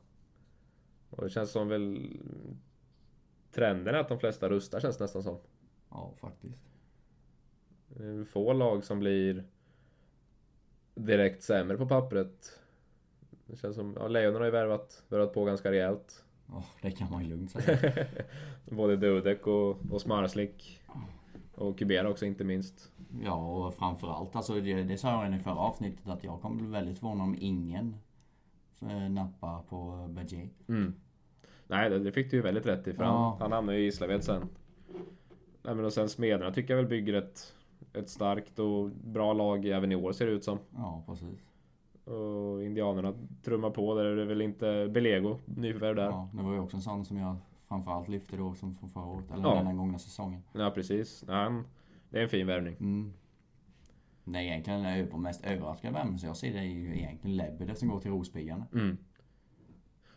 Och 1.11 1.25
det 1.25 1.31
känns 1.31 1.51
som 1.51 1.69
väl... 1.69 2.09
Trenden 3.53 3.95
är 3.95 3.99
att 3.99 4.09
de 4.09 4.19
flesta 4.19 4.49
rustar 4.49 4.81
känns 4.81 4.97
det 4.97 5.05
nästan 5.05 5.23
som. 5.23 5.39
ja 5.91 6.13
faktiskt. 6.21 6.59
Det 7.89 8.05
är 8.05 8.25
få 8.25 8.53
lag 8.53 8.85
som 8.85 8.99
blir 8.99 9.45
direkt 10.95 11.43
sämre 11.43 11.77
på 11.77 11.87
pappret. 11.87 12.59
Det 13.47 13.57
känns 13.57 13.77
som, 13.77 13.97
ja, 14.01 14.09
Lejonen 14.09 14.37
har 14.37 14.45
ju 14.45 14.51
värvat, 14.51 15.03
värvat 15.09 15.35
på 15.35 15.45
ganska 15.45 15.71
rejält. 15.71 16.25
Ja, 16.49 16.65
det 16.83 16.91
kan 16.91 17.11
man 17.11 17.29
lugnt 17.29 17.51
säga. 17.51 18.07
Både 18.71 18.97
Dudek 18.97 19.47
och, 19.47 19.79
och 19.91 20.01
Smarslik. 20.01 20.83
Och 21.55 21.79
Kubera 21.79 22.09
också 22.11 22.27
inte 22.27 22.45
minst. 22.45 22.93
Ja, 23.25 23.67
och 23.67 23.75
framförallt, 23.75 24.37
alltså 24.37 24.55
det, 24.61 24.83
det 24.83 24.99
sa 24.99 25.11
jag 25.11 25.19
redan 25.19 25.35
i 25.35 25.43
förra 25.43 25.55
avsnittet 25.57 26.09
att 26.09 26.25
jag 26.25 26.41
kommer 26.41 26.57
bli 26.57 26.67
väldigt 26.71 26.99
förvånad 26.99 27.25
om 27.25 27.37
ingen 27.41 27.97
eh, 28.81 29.11
nappar 29.11 29.63
på 29.69 30.09
Berger. 30.11 30.49
Mm. 30.69 30.95
Nej, 31.67 31.91
det, 31.91 31.99
det 31.99 32.13
fick 32.13 32.31
du 32.31 32.37
ju 32.37 32.43
väldigt 32.43 32.67
rätt 32.67 32.89
i 32.89 32.93
för 32.93 33.05
han, 33.05 33.15
Ja. 33.15 33.37
han 33.41 33.53
hamnade 33.53 33.79
ju 33.79 33.83
i 33.83 33.87
Gislaved 33.87 34.25
sen. 34.25 34.49
Nej 35.63 35.75
men 35.75 35.85
och 35.85 35.93
sen 35.93 36.09
Smederna 36.09 36.53
tycker 36.53 36.75
jag 36.75 36.83
väl 36.83 36.91
bygger 36.91 37.15
ett, 37.15 37.55
ett 37.95 38.09
starkt 38.09 38.59
och 38.59 38.91
bra 38.91 39.33
lag 39.33 39.67
även 39.67 39.93
i 39.93 39.97
år 39.97 40.13
ser 40.13 40.27
det 40.27 40.33
ut 40.33 40.45
som. 40.45 40.59
Ja, 40.77 41.03
precis. 41.07 41.47
Och 42.05 42.63
Indianerna 42.65 43.15
trummar 43.45 43.71
på 43.71 43.95
där 43.95 44.05
är 44.05 44.17
det 44.17 44.25
väl 44.25 44.43
inte 44.43 44.89
Belego, 44.91 45.39
nyförvärv 45.45 45.97
där. 45.97 46.05
Ja, 46.05 46.29
det 46.33 46.43
var 46.43 46.53
ju 46.53 46.59
också 46.61 46.77
en 46.77 46.83
sån 46.83 47.05
som 47.05 47.17
jag 47.17 47.37
framförallt 47.69 48.09
lyfte 48.09 48.37
då 48.37 48.55
som 48.55 48.75
från 48.75 48.89
förra 48.91 49.05
året, 49.07 49.31
eller 49.31 49.43
Ja. 49.43 49.55
den 49.55 49.67
här 49.67 49.75
gångna 49.75 49.99
säsongen. 49.99 50.43
Ja 50.53 50.71
precis. 50.75 51.25
Han, 51.29 51.65
det 52.11 52.19
är 52.19 52.23
en 52.23 52.29
fin 52.29 52.47
värvning. 52.47 52.77
Mm. 52.81 53.13
Nej, 54.25 54.47
egentligen 54.49 54.81
är 54.85 54.97
jag 54.97 55.19
mest 55.19 55.45
överraskad 55.47 55.93
vem 55.93 56.19
så 56.19 56.27
jag 56.27 56.37
ser 56.37 56.53
det 56.53 56.59
är 56.59 56.63
ju 56.63 56.97
egentligen 56.99 57.37
Lebedev 57.37 57.75
som 57.75 57.89
går 57.89 58.01
till 58.01 58.11
Rospiggarna. 58.11 58.67
Mm. 58.73 58.97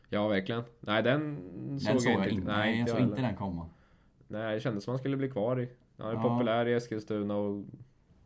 Ja 0.10 0.28
verkligen. 0.28 0.64
Nej 0.80 1.04
den 1.04 1.36
såg 1.80 1.92
Den 1.94 2.02
såg 2.02 2.12
jag 2.12 2.24
inte. 2.24 2.36
inte, 2.36 2.48
nej, 2.52 2.80
jag 2.80 2.90
såg 2.90 3.00
inte 3.00 3.22
den 3.22 3.36
komma. 3.36 3.70
Nej, 4.28 4.54
det 4.54 4.60
kändes 4.62 4.84
som 4.84 4.92
han 4.92 5.00
skulle 5.00 5.18
bli 5.18 5.30
kvar 5.30 5.60
i. 5.62 5.70
Han 5.98 6.08
är 6.10 6.14
Ja. 6.14 6.22
populär 6.22 6.66
i 6.66 6.74
Eskilstuna 6.74 7.36
och 7.36 7.64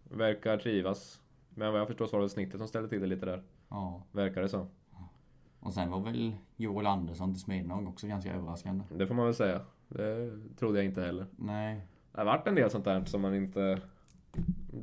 verkar 0.04 0.58
trivas. 0.58 1.22
Men 1.50 1.72
vad 1.72 1.82
jag 1.82 1.88
förstår 1.88 2.06
så 2.08 2.16
var 2.18 2.24
det 2.24 2.30
snittet 2.30 2.58
som 2.60 2.68
ställde 2.68 2.90
till 2.90 3.02
det 3.02 3.08
lite 3.08 3.26
där. 3.26 3.44
Ja. 3.70 4.04
Verkar 4.12 4.42
det 4.42 4.50
så. 4.50 4.68
Och 5.60 5.74
sen 5.74 5.92
var 5.92 6.00
väl 6.00 6.32
Joel 6.56 6.86
Andersson 6.86 7.34
till 7.34 7.42
Smednog 7.42 7.88
också 7.88 8.08
ganska 8.08 8.34
överraskande. 8.34 8.84
Det 8.96 9.08
får 9.08 9.16
man 9.16 9.26
väl 9.26 9.34
säga. 9.36 9.62
Det 9.88 10.32
trodde 10.60 10.78
jag 10.78 10.86
inte 10.86 11.02
heller. 11.02 11.26
Nej, 11.38 11.82
Det 12.12 12.18
har 12.18 12.26
varit 12.26 12.48
en 12.48 12.56
del 12.56 12.70
sånt 12.70 12.86
där 12.86 13.06
som 13.06 13.22
man 13.22 13.36
inte 13.36 13.82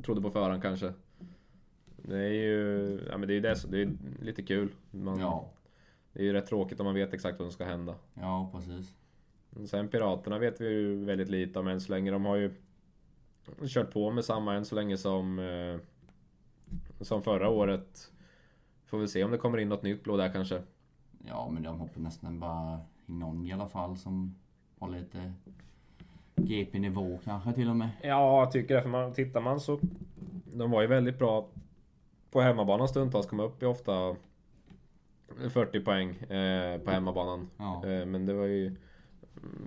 trodde 0.03 0.21
på 0.21 0.29
förhand 0.29 0.61
kanske. 0.61 0.93
Det 1.95 2.17
är 2.17 2.31
ju 2.33 2.99
ja, 3.11 3.17
men 3.17 3.27
det 3.27 3.33
är 3.37 3.41
det, 3.41 3.55
det 3.71 3.81
är 3.81 3.89
lite 4.21 4.43
kul. 4.43 4.69
Man, 4.91 5.19
ja, 5.19 5.49
Det 6.13 6.19
är 6.19 6.23
ju 6.23 6.33
rätt 6.33 6.45
tråkigt 6.47 6.79
om 6.79 6.85
man 6.85 6.95
vet 6.95 7.13
exakt 7.13 7.39
vad 7.39 7.45
som 7.45 7.51
ska 7.51 7.65
hända. 7.65 7.95
ja 8.13 8.49
precis. 8.53 8.93
Sen 9.69 9.87
Piraterna 9.87 10.39
vet 10.39 10.61
vi 10.61 10.67
ju 10.69 11.05
väldigt 11.05 11.29
lite 11.29 11.59
om 11.59 11.67
än 11.67 11.81
så 11.81 11.91
länge. 11.91 12.11
De 12.11 12.25
har 12.25 12.35
ju 12.35 12.51
kört 13.67 13.93
på 13.93 14.11
med 14.11 14.25
samma 14.25 14.55
än 14.55 14.65
så 14.65 14.75
länge 14.75 14.97
som, 14.97 15.39
eh, 15.39 15.79
som 17.01 17.23
förra 17.23 17.49
året. 17.49 18.11
Får 18.85 18.97
vi 18.97 19.07
se 19.07 19.23
om 19.23 19.31
det 19.31 19.37
kommer 19.37 19.57
in 19.57 19.69
något 19.69 19.83
nytt 19.83 20.03
blå 20.03 20.17
där 20.17 20.33
kanske. 20.33 20.61
Ja, 21.25 21.49
men 21.51 21.63
de 21.63 21.79
hoppar 21.79 22.01
nästan 22.01 22.39
bara 22.39 22.79
i 23.05 23.11
någon 23.11 23.45
i 23.45 23.53
alla 23.53 23.67
fall 23.67 23.97
som 23.97 24.35
har 24.79 24.89
lite 24.89 25.33
GP-nivå 26.35 27.19
kanske 27.23 27.53
till 27.53 27.69
och 27.69 27.75
med. 27.75 27.89
Ja, 28.01 28.39
jag 28.39 28.51
tycker 28.51 28.75
det. 28.75 28.81
För 28.81 28.89
man, 28.89 29.13
tittar 29.13 29.41
man 29.41 29.59
så... 29.59 29.79
De 30.53 30.71
var 30.71 30.81
ju 30.81 30.87
väldigt 30.87 31.19
bra 31.19 31.47
på 32.31 32.41
hemmabanan 32.41 32.87
stundtals. 32.87 33.27
Kom 33.27 33.39
upp 33.39 33.63
i 33.63 33.65
ofta 33.65 34.15
40 35.49 35.79
poäng 35.79 36.09
eh, 36.09 36.79
på 36.79 36.91
hemmabanan. 36.91 37.49
Ja. 37.57 37.85
Eh, 37.85 38.05
men 38.05 38.25
det 38.25 38.33
var 38.33 38.45
ju... 38.45 38.75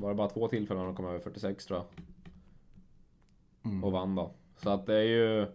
Var 0.01 0.09
det 0.09 0.15
bara 0.15 0.29
två 0.29 0.49
tillfällen 0.49 0.85
de 0.85 0.95
kom 0.95 1.07
över 1.07 1.19
46 1.19 1.67
tror 1.67 1.79
jag. 1.79 2.05
Mm. 3.65 3.85
och 3.85 3.93
vann 3.93 4.15
då. 4.15 4.31
Så 4.57 4.71
att 4.71 4.87
det 4.87 4.95
är 4.97 5.03
ju... 5.03 5.47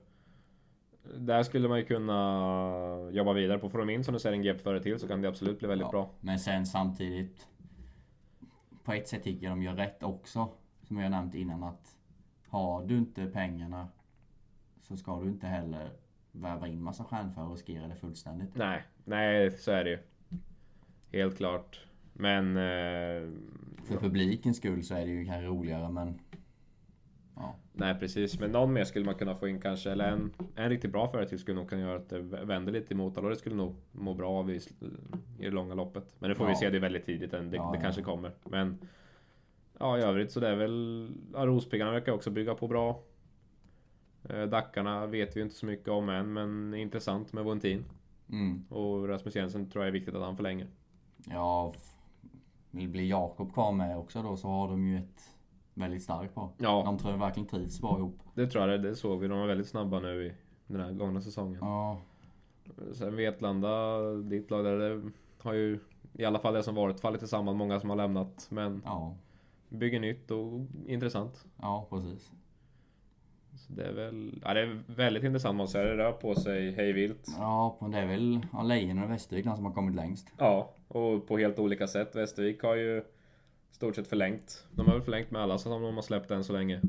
Där 1.18 1.44
skulle 1.44 1.68
man 1.68 1.80
ju 1.80 1.86
kunna 1.86 3.10
jobba 3.12 3.34
vidare 3.34 3.60
på. 3.60 3.70
Får 3.70 3.80
de 3.80 3.90
in 3.90 4.04
som 4.04 4.14
du 4.14 4.20
säger 4.20 4.36
en 4.36 4.42
GP 4.44 4.60
före 4.60 4.80
till 4.84 5.00
så 5.00 5.08
kan 5.08 5.22
det 5.22 5.28
absolut 5.28 5.60
bli 5.60 5.68
väldigt 5.68 5.86
Ja, 5.86 5.92
bra. 5.92 6.12
Men 6.20 6.40
sen 6.40 6.66
samtidigt 6.66 7.48
På 8.84 8.94
ett 8.94 9.08
sätt 9.08 9.24
tycker 9.24 9.44
jag 9.48 9.52
de 9.52 9.64
gör 9.64 9.74
rätt 9.76 10.04
också 10.04 10.48
Som 10.82 10.98
jag 10.98 11.12
nämnt 11.12 11.36
innan 11.36 11.64
att 11.64 11.98
Har 12.48 12.86
du 12.86 12.98
inte 12.98 13.26
pengarna 13.26 13.88
Så 14.82 14.98
ska 14.98 15.20
du 15.22 15.28
inte 15.28 15.48
heller 15.48 15.90
Värva 16.32 16.68
in 16.68 16.84
massa 16.84 17.04
stjärnförare 17.04 17.48
och 17.50 17.56
riskera 17.56 17.88
det 17.88 17.96
fullständigt 17.96 18.56
Nej, 18.56 18.84
nej 19.04 19.52
så 19.52 19.72
är 19.72 19.84
det 19.84 19.90
ju. 19.90 20.00
Helt 21.20 21.38
klart. 21.38 21.80
Men... 22.14 22.58
Eh, 22.58 23.30
För 23.86 23.98
publikens 24.00 24.58
skull 24.58 24.84
så 24.84 24.96
är 24.96 25.06
det 25.06 25.12
ju 25.12 25.26
kanske 25.26 25.46
roligare 25.48 25.90
men 25.92 26.20
Ja, 27.36 27.56
nej 27.74 27.96
precis, 28.00 28.40
men 28.40 28.52
någon 28.52 28.74
mer 28.74 28.84
skulle 28.84 29.06
man 29.06 29.16
kunna 29.16 29.36
få 29.36 29.48
in 29.48 29.62
kanske. 29.62 29.92
Eller 29.92 30.12
en, 30.12 30.34
en 30.56 30.70
riktigt 30.70 30.92
bra 30.92 31.08
förare 31.08 31.28
till 31.30 31.40
skulle 31.40 31.60
nog 31.60 31.70
kunna 31.70 31.82
göra 31.82 31.96
att 31.96 32.10
det 32.10 32.20
vänder 32.22 32.72
lite 32.72 32.94
i 32.94 32.98
Motala. 32.98 33.30
Det 33.30 33.36
skulle 33.36 33.56
nog 33.56 33.76
må 33.92 34.14
bra 34.14 34.30
av 34.30 34.52
i, 34.52 34.56
i 35.40 35.44
det 35.46 35.50
långa 35.52 35.74
loppet. 35.74 36.04
Men 36.20 36.30
det 36.30 36.36
får 36.36 36.46
vi 36.46 36.52
Ja. 36.52 36.58
se, 36.58 36.70
det 36.70 36.80
väldigt 36.80 37.06
tidigt 37.06 37.34
än. 37.34 37.50
Det, 37.52 37.58
Ja, 37.58 37.72
det 37.76 37.82
kanske 37.82 38.02
kommer. 38.02 38.32
Men... 38.44 38.78
Ja, 39.80 39.98
i 39.98 40.02
övrigt 40.02 40.32
så 40.32 40.40
det 40.40 40.48
är 40.48 40.56
väl... 40.56 41.10
Ja, 41.34 41.46
Rospiggarna 41.46 41.92
verkar 41.92 42.12
också 42.12 42.32
bygga 42.32 42.56
på 42.56 42.68
bra. 42.68 43.04
Eh, 44.30 44.44
Dackarna 44.44 45.06
vet 45.06 45.38
vi 45.38 45.42
inte 45.42 45.56
så 45.56 45.66
mycket 45.66 45.88
om 45.88 46.10
än, 46.10 46.34
men 46.34 46.74
intressant 46.74 47.34
med 47.34 47.44
Vontin. 47.44 47.86
mm. 48.30 48.66
Och 48.70 49.08
Rasmus 49.08 49.36
Jensen 49.36 49.70
tror 49.70 49.84
jag 49.84 49.88
är 49.88 49.94
viktigt 49.94 50.16
att 50.16 50.22
han 50.22 50.36
förlänger. 50.38 50.68
Ja 51.30 51.74
Vill 52.72 52.90
bli 52.90 53.10
Jakob 53.10 53.54
kvar 53.54 53.72
med 53.72 53.98
också 53.98 54.22
då 54.24 54.38
så 54.38 54.48
har 54.48 54.68
de 54.68 54.88
ju 54.88 54.98
ett 54.98 55.35
Väldigt 55.78 56.04
starkt 56.04 56.36
par 56.36 56.50
Ja, 56.58 56.84
De 56.86 56.98
tror 56.98 57.12
jag 57.12 57.20
verkligen 57.20 57.50
trivs 57.50 57.82
bra 57.82 57.98
ihop 57.98 58.20
det 58.34 58.48
tror 58.48 58.70
jag. 58.70 58.82
Det, 58.82 58.90
det 58.90 58.96
såg 58.96 59.20
vi. 59.20 59.28
De 59.28 59.40
var 59.40 59.48
väldigt 59.48 59.68
snabba 59.68 60.00
nu 60.00 60.26
i 60.26 60.34
den 60.68 60.82
här 60.82 60.92
gångna 60.92 61.22
säsongen. 61.22 61.60
Ja 61.62 61.98
Sen 62.94 63.16
Vetlanda, 63.16 64.00
ditt 64.14 64.52
lag 64.52 64.66
där, 64.66 64.78
det 64.78 65.12
har 65.42 65.54
ju 65.54 65.80
i 66.14 66.26
alla 66.26 66.40
fall 66.40 66.54
det 66.54 66.64
som 66.64 66.76
varit 66.76 67.00
fallit 67.00 67.20
tillsammans. 67.20 67.58
Många 67.58 67.80
som 67.80 67.90
har 67.90 67.98
lämnat. 67.98 68.48
Men 68.50 68.82
Ja 68.86 69.16
bygger 69.70 70.00
nytt 70.00 70.32
och 70.32 70.62
intressant. 70.88 71.46
Ja 71.62 71.88
precis 71.90 72.32
Så 73.56 73.74
det 73.74 73.84
är 73.84 73.94
väl, 73.94 74.42
ja 74.44 74.54
det 74.54 74.62
är 74.62 74.84
väldigt 74.88 75.24
intressant 75.24 75.60
jag 75.60 75.70
säga. 75.70 75.86
Det 75.86 75.98
rör 75.98 76.12
på 76.12 76.36
sig 76.36 76.72
hej 76.72 76.94
vilt. 76.94 77.28
Ja, 77.38 77.78
men 77.82 77.92
det 77.92 77.98
är 77.98 78.06
väl 78.06 78.46
ja, 78.54 78.64
Lejon 78.64 79.04
och 79.04 79.12
Västervik 79.12 79.46
som 79.46 79.66
har 79.66 79.74
kommit 79.74 79.96
längst. 79.96 80.28
Ja, 80.38 80.74
och 80.88 81.28
på 81.28 81.38
helt 81.38 81.60
olika 81.60 81.88
sätt. 81.88 82.16
Västervik 82.16 82.64
har 82.64 82.76
ju 82.76 83.04
stort 83.76 83.96
sett 83.96 84.08
förlängt. 84.08 84.68
De 84.72 84.86
har 84.86 84.94
väl 84.94 85.02
förlängt 85.02 85.32
med 85.32 85.42
alla 85.42 85.58
som 85.58 85.72
de 85.84 85.96
har 85.96 86.02
släppt 86.02 86.32
än 86.32 86.44
så 86.44 86.54
länge. 86.54 86.82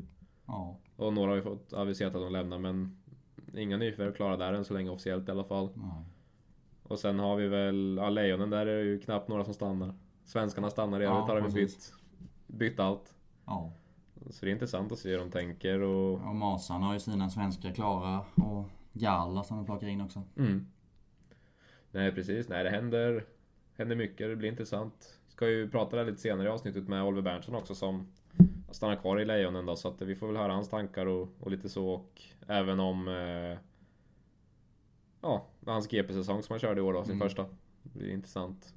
Ja. 0.45 0.77
Och 0.95 1.13
några 1.13 1.31
har 1.31 1.35
ju 1.35 1.41
fått 1.41 1.73
aviserat 1.73 2.15
att 2.15 2.21
de 2.21 2.31
lämnar 2.33 2.57
men 2.57 2.97
inga 3.53 3.77
nyförvärv 3.77 4.13
klara 4.13 4.37
där 4.37 4.53
än 4.53 4.65
så 4.65 4.73
länge 4.73 4.89
officiellt 4.89 5.27
i 5.27 5.31
alla 5.31 5.43
fall. 5.43 5.69
Nej. 5.75 6.03
Och 6.83 6.99
sen 6.99 7.19
har 7.19 7.35
vi 7.35 7.47
väl, 7.47 7.97
ja 8.01 8.09
Lejonen 8.09 8.49
där 8.49 8.65
är 8.65 8.77
det 8.77 8.83
ju 8.89 8.99
knappt 8.99 9.27
några 9.27 9.43
som 9.45 9.53
stannar. 9.53 9.93
Svenskarna 10.25 10.69
stannar 10.69 11.01
i 11.01 11.03
Ja, 11.03 11.11
övrigt 11.11 11.27
har 11.27 11.35
de 11.35 11.43
bytt, 11.43 11.53
precis. 11.53 11.93
bytt 12.47 12.79
allt. 12.79 13.15
Ja. 13.45 13.71
Så 14.29 14.45
det 14.45 14.51
är 14.51 14.53
intressant 14.53 14.91
att 14.91 14.99
se 14.99 15.09
hur 15.11 15.17
de 15.19 15.31
tänker 15.31 15.79
och... 15.79 16.13
Och 16.13 16.35
Masan 16.35 16.81
har 16.81 16.93
ju 16.93 16.99
sina 16.99 17.29
svenskar 17.29 17.71
klara 17.71 18.19
och 18.35 18.65
Galla 18.93 19.43
som 19.43 19.57
de 19.57 19.65
plockar 19.65 19.87
in 19.87 20.01
också. 20.01 20.23
Mm. 20.37 20.67
Nej 21.91 22.11
precis, 22.11 22.49
nej 22.49 22.63
det 22.63 22.69
händer, 22.69 23.25
händer 23.77 23.95
mycket, 23.95 24.29
det 24.29 24.35
blir 24.35 24.49
intressant. 24.49 25.16
Ska 25.37 25.49
ju 25.49 25.69
prata 25.69 25.95
där 25.95 26.05
lite 26.05 26.21
senare 26.21 26.47
i 26.47 26.49
avsnittet 26.49 26.87
med 26.87 27.03
Oliver 27.03 27.21
Berntsson 27.21 27.55
också 27.55 27.75
som 27.75 28.07
stannar 28.71 28.95
kvar 28.95 29.19
i 29.19 29.25
Lejonen 29.25 29.65
då 29.65 29.75
så 29.75 29.87
att 29.87 30.01
vi 30.01 30.15
får 30.15 30.27
väl 30.27 30.37
höra 30.37 30.53
hans 30.53 30.69
tankar 30.69 31.05
och, 31.05 31.29
och 31.39 31.51
lite 31.51 31.69
så 31.69 31.89
och 31.89 32.21
även 32.47 32.79
om 32.79 33.07
eh, 33.07 33.57
Ja, 35.21 35.45
hans 35.65 35.87
GP-säsong 35.87 36.43
som 36.43 36.53
han 36.53 36.59
körde 36.59 36.79
i 36.79 36.83
år 36.83 36.93
då, 36.93 37.03
sin 37.03 37.15
Mm. 37.15 37.27
första. 37.27 37.45
Det 37.83 37.99
blir 37.99 38.09
intressant. 38.11 38.73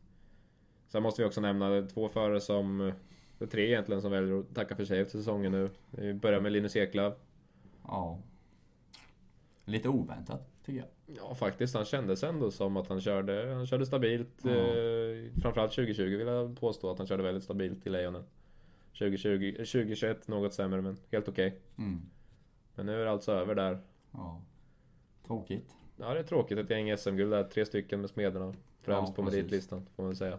Sen 0.88 1.02
måste 1.02 1.22
vi 1.22 1.28
också 1.28 1.40
nämna 1.40 1.82
två 1.82 2.08
förare 2.08 2.40
som 2.40 2.80
eh, 2.80 2.94
Det 3.38 3.46
tre 3.46 3.66
egentligen 3.66 4.02
som 4.02 4.10
väljer 4.10 4.40
att 4.40 4.54
tacka 4.54 4.76
för 4.76 4.84
sig 4.84 5.00
efter 5.00 5.18
säsongen 5.18 5.52
nu. 5.52 5.70
Vi 5.90 6.14
börjar 6.14 6.40
med 6.40 6.52
Linus 6.52 6.76
Eklöf. 6.76 7.14
Ja. 7.86 8.18
Lite 9.64 9.88
oväntat, 9.88 10.48
tycker 10.70 10.86
jag. 11.06 11.16
Ja 11.16 11.34
faktiskt, 11.34 11.74
han 11.74 11.84
kändes 11.84 12.22
ändå 12.22 12.50
som 12.50 12.76
att 12.76 12.88
han 12.88 13.00
körde, 13.00 13.54
han 13.54 13.66
körde 13.66 13.86
stabilt. 13.86 14.40
Ja. 14.42 14.50
Eh, 14.50 15.32
framförallt 15.42 15.72
2020 15.72 16.16
vill 16.16 16.26
jag 16.26 16.60
påstå 16.60 16.90
att 16.90 16.98
han 16.98 17.06
körde 17.06 17.22
väldigt 17.22 17.44
stabilt 17.44 17.86
i 17.86 17.90
Lejonen. 17.90 18.24
2020, 18.92 19.52
2021 19.56 20.28
något 20.28 20.54
sämre 20.54 20.82
men 20.82 20.96
helt 21.12 21.28
okej. 21.28 21.60
Mm. 21.78 22.00
Men 22.74 22.86
nu 22.86 23.00
är 23.00 23.04
det 23.04 23.10
alltså 23.10 23.32
över 23.32 23.54
där. 23.54 23.78
Ja. 24.12 24.42
Tråkigt. 25.26 25.74
Ja 25.96 26.14
det 26.14 26.20
är 26.20 26.24
tråkigt, 26.24 26.58
ett 26.58 26.70
gäng 26.70 26.96
SM-guld 26.96 27.32
där, 27.32 27.44
tre 27.44 27.66
stycken 27.66 28.00
med 28.00 28.10
Smederna. 28.10 28.54
Främst 28.82 29.08
Ja, 29.08 29.14
på 29.14 29.22
meritlistan 29.22 29.86
får 29.96 30.02
man 30.02 30.16
säga. 30.16 30.38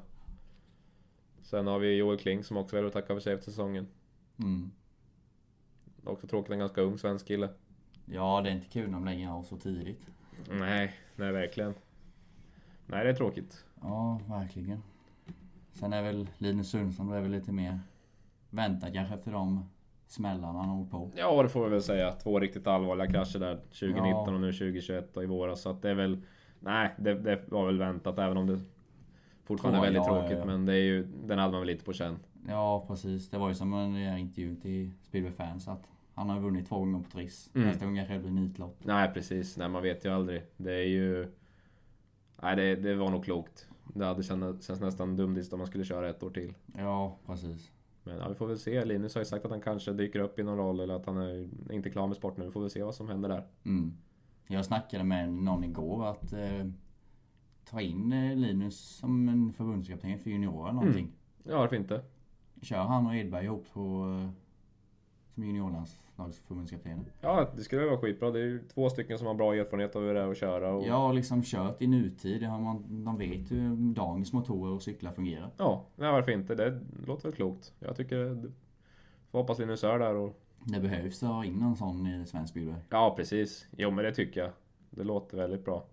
Sen 1.41 1.67
har 1.67 1.79
vi 1.79 1.95
Joel 1.95 2.17
Kling 2.17 2.43
som 2.43 2.57
också 2.57 2.75
väljer 2.75 2.87
att 2.87 2.93
tacka 2.93 3.13
för 3.13 3.19
sig 3.19 3.33
efter 3.33 3.51
säsongen. 3.51 3.87
Mm. 4.39 4.71
Också 6.03 6.27
tråkigt, 6.27 6.51
en 6.51 6.59
ganska 6.59 6.81
ung 6.81 6.97
svensk 6.97 7.27
kille. 7.27 7.49
Ja, 8.05 8.41
det 8.41 8.49
är 8.49 8.53
inte 8.53 8.67
kul 8.67 8.89
när 8.89 8.93
de 8.93 9.05
lägger 9.05 9.29
av 9.29 9.43
så 9.43 9.57
tidigt. 9.57 10.11
Nej, 10.49 10.93
nej 11.15 11.31
verkligen. 11.31 11.73
Nej 12.85 13.03
det 13.03 13.09
är 13.09 13.13
tråkigt. 13.13 13.65
Ja, 13.81 14.19
verkligen. 14.29 14.83
Sen 15.73 15.93
är 15.93 16.01
väl 16.01 16.27
Linus 16.37 16.69
Sundström, 16.71 17.07
då 17.07 17.13
är 17.13 17.21
väl 17.21 17.31
lite 17.31 17.51
mer 17.51 17.79
väntat 18.49 18.93
kanske 18.93 19.15
efter 19.15 19.31
de 19.31 19.65
smällarna 20.07 20.59
han 20.59 20.69
har 20.69 20.85
på. 20.85 21.11
Ja 21.15 21.43
det 21.43 21.49
får 21.49 21.63
vi 21.63 21.69
väl 21.69 21.81
säga. 21.83 22.11
Två 22.11 22.39
riktigt 22.39 22.67
allvarliga 22.67 23.07
krascher 23.07 23.39
där 23.39 23.55
2019 23.55 24.03
Ja. 24.27 24.33
och 24.33 24.41
nu 24.41 24.51
2021 24.53 25.17
och 25.17 25.23
i 25.23 25.25
våras. 25.25 25.61
Så 25.61 25.69
att 25.69 25.81
det 25.81 25.89
är 25.89 25.93
väl... 25.95 26.21
Nej, 26.59 26.89
det, 26.97 27.13
det 27.13 27.41
var 27.51 27.65
väl 27.65 27.77
väntat 27.77 28.19
även 28.19 28.37
om 28.37 28.47
det 28.47 28.59
fortfarande 29.43 29.77
är 29.77 29.79
Ja, 29.79 29.83
väldigt 29.83 30.03
ja, 30.07 30.19
tråkigt. 30.19 30.37
ja. 30.39 30.45
Men 30.45 30.65
det 30.65 30.73
är 30.73 30.83
ju, 30.83 31.03
den 31.25 31.39
hade 31.39 31.51
man 31.51 31.61
väl 31.61 31.67
lite 31.67 31.85
på 31.85 31.93
känn. 31.93 32.19
Ja, 32.47 32.83
precis. 32.87 33.29
Det 33.29 33.37
var 33.37 33.49
ju 33.49 33.55
som 33.55 33.73
en 33.73 33.95
eh, 33.95 34.21
intervju 34.21 34.55
till 34.55 34.91
Speedway 35.03 35.31
Fans 35.31 35.67
att 35.67 35.87
han 36.21 36.29
har 36.29 36.39
vunnit 36.39 36.67
två 36.67 36.79
gånger 36.79 36.99
på 36.99 37.09
Triss. 37.09 37.49
Mm. 37.53 37.67
Nästa 37.67 37.85
gång 37.85 37.95
kanske 37.95 38.13
det 38.13 38.19
blir 38.19 38.31
nitlopp. 38.31 38.77
Nej 38.83 39.13
precis, 39.13 39.57
nej 39.57 39.69
man 39.69 39.83
vet 39.83 40.05
ju 40.05 40.09
aldrig. 40.09 40.43
Det 40.57 40.73
är 40.73 40.87
ju... 40.87 41.31
Nej 42.41 42.55
det, 42.55 42.75
det 42.75 42.95
var 42.95 43.09
nog 43.09 43.23
klokt. 43.23 43.67
Det 43.93 44.05
hade 44.05 44.23
känts, 44.23 44.69
nästan 44.69 45.15
dumdist 45.15 45.53
om 45.53 45.59
man 45.59 45.67
skulle 45.67 45.85
köra 45.85 46.09
ett 46.09 46.23
år 46.23 46.29
till. 46.29 46.53
Ja, 46.77 47.17
precis. 47.25 47.71
Men 48.03 48.17
ja, 48.17 48.29
vi 48.29 48.35
får 48.35 48.47
väl 48.47 48.59
se. 48.59 48.85
Linus 48.85 49.15
har 49.15 49.21
ju 49.21 49.25
sagt 49.25 49.45
att 49.45 49.51
han 49.51 49.61
kanske 49.61 49.93
dyker 49.93 50.19
upp 50.19 50.39
i 50.39 50.43
någon 50.43 50.57
roll 50.57 50.79
eller 50.79 50.93
att 50.93 51.05
han 51.05 51.17
är 51.17 51.47
inte 51.71 51.89
klar 51.89 52.07
med 52.07 52.17
sporten. 52.17 52.45
Vi 52.45 52.51
får 52.51 52.61
väl 52.61 52.69
se 52.69 52.83
vad 52.83 52.95
som 52.95 53.07
händer 53.07 53.29
där. 53.29 53.43
Mm. 53.63 53.93
Jag 54.47 54.65
snackade 54.65 55.03
med 55.03 55.33
någon 55.33 55.63
igår 55.63 56.07
att 56.07 56.33
eh, 56.33 56.65
ta 57.69 57.81
in 57.81 58.13
eh, 58.13 58.35
Linus 58.35 58.79
som 58.79 59.29
en 59.29 59.53
förbundskapten 59.53 60.19
för 60.19 60.29
juniorer 60.29 60.71
någonting. 60.71 61.11
Ja, 61.43 61.57
varför 61.57 61.75
inte? 61.75 62.01
Kör 62.61 62.83
han 62.83 63.07
och 63.07 63.15
Edberg 63.15 63.45
ihop 63.45 63.65
på, 63.73 64.17
eh, 64.19 64.29
som 65.35 65.43
juniorlandslagsförbundskaptener. 66.21 67.05
Ja, 67.21 67.47
det 67.55 67.61
skulle 67.63 67.85
vara 67.85 67.97
skitbra. 67.97 68.31
Det 68.31 68.39
är 68.39 68.43
ju 68.43 68.63
två 68.73 68.89
stycken 68.89 69.17
som 69.17 69.27
har 69.27 69.33
bra 69.33 69.55
erfarenhet 69.55 69.95
av 69.95 70.01
hur 70.01 70.13
det 70.13 70.19
är 70.19 70.31
att 70.31 70.37
köra. 70.37 70.73
Och... 70.73 70.87
Jag 70.87 70.93
har 70.93 71.13
liksom 71.13 71.43
kört 71.43 71.81
i 71.81 71.87
nutid. 71.87 72.41
Man, 72.41 73.03
de 73.05 73.17
vet 73.17 73.51
hur 73.51 73.75
dagens 73.93 74.33
motorer 74.33 74.73
och 74.73 74.81
cyklar 74.81 75.11
fungerar. 75.11 75.49
Ja, 75.57 75.85
nej, 75.95 76.11
varför 76.11 76.31
inte? 76.31 76.55
Det 76.55 76.79
låter 77.07 77.23
väl 77.23 77.35
klokt. 77.35 77.73
Jag 77.79 77.95
tycker... 77.95 78.17
det- 78.17 78.51
Får 79.31 79.39
hoppas 79.39 79.59
Linus 79.59 79.83
är 79.83 79.99
där 79.99 80.15
och... 80.15 80.37
Det 80.65 80.79
behövs 80.79 81.23
att 81.23 81.29
ha 81.29 81.45
in 81.45 81.61
en 81.61 81.75
sån 81.75 82.07
i 82.07 82.25
svensk 82.25 82.51
speedway. 82.51 82.75
Ja, 82.89 83.13
precis. 83.17 83.67
Jo, 83.77 83.91
men 83.91 84.05
det 84.05 84.13
tycker 84.13 84.41
jag. 84.41 84.49
Det 84.89 85.03
låter 85.03 85.37
väldigt 85.37 85.65
bra. 85.65 85.83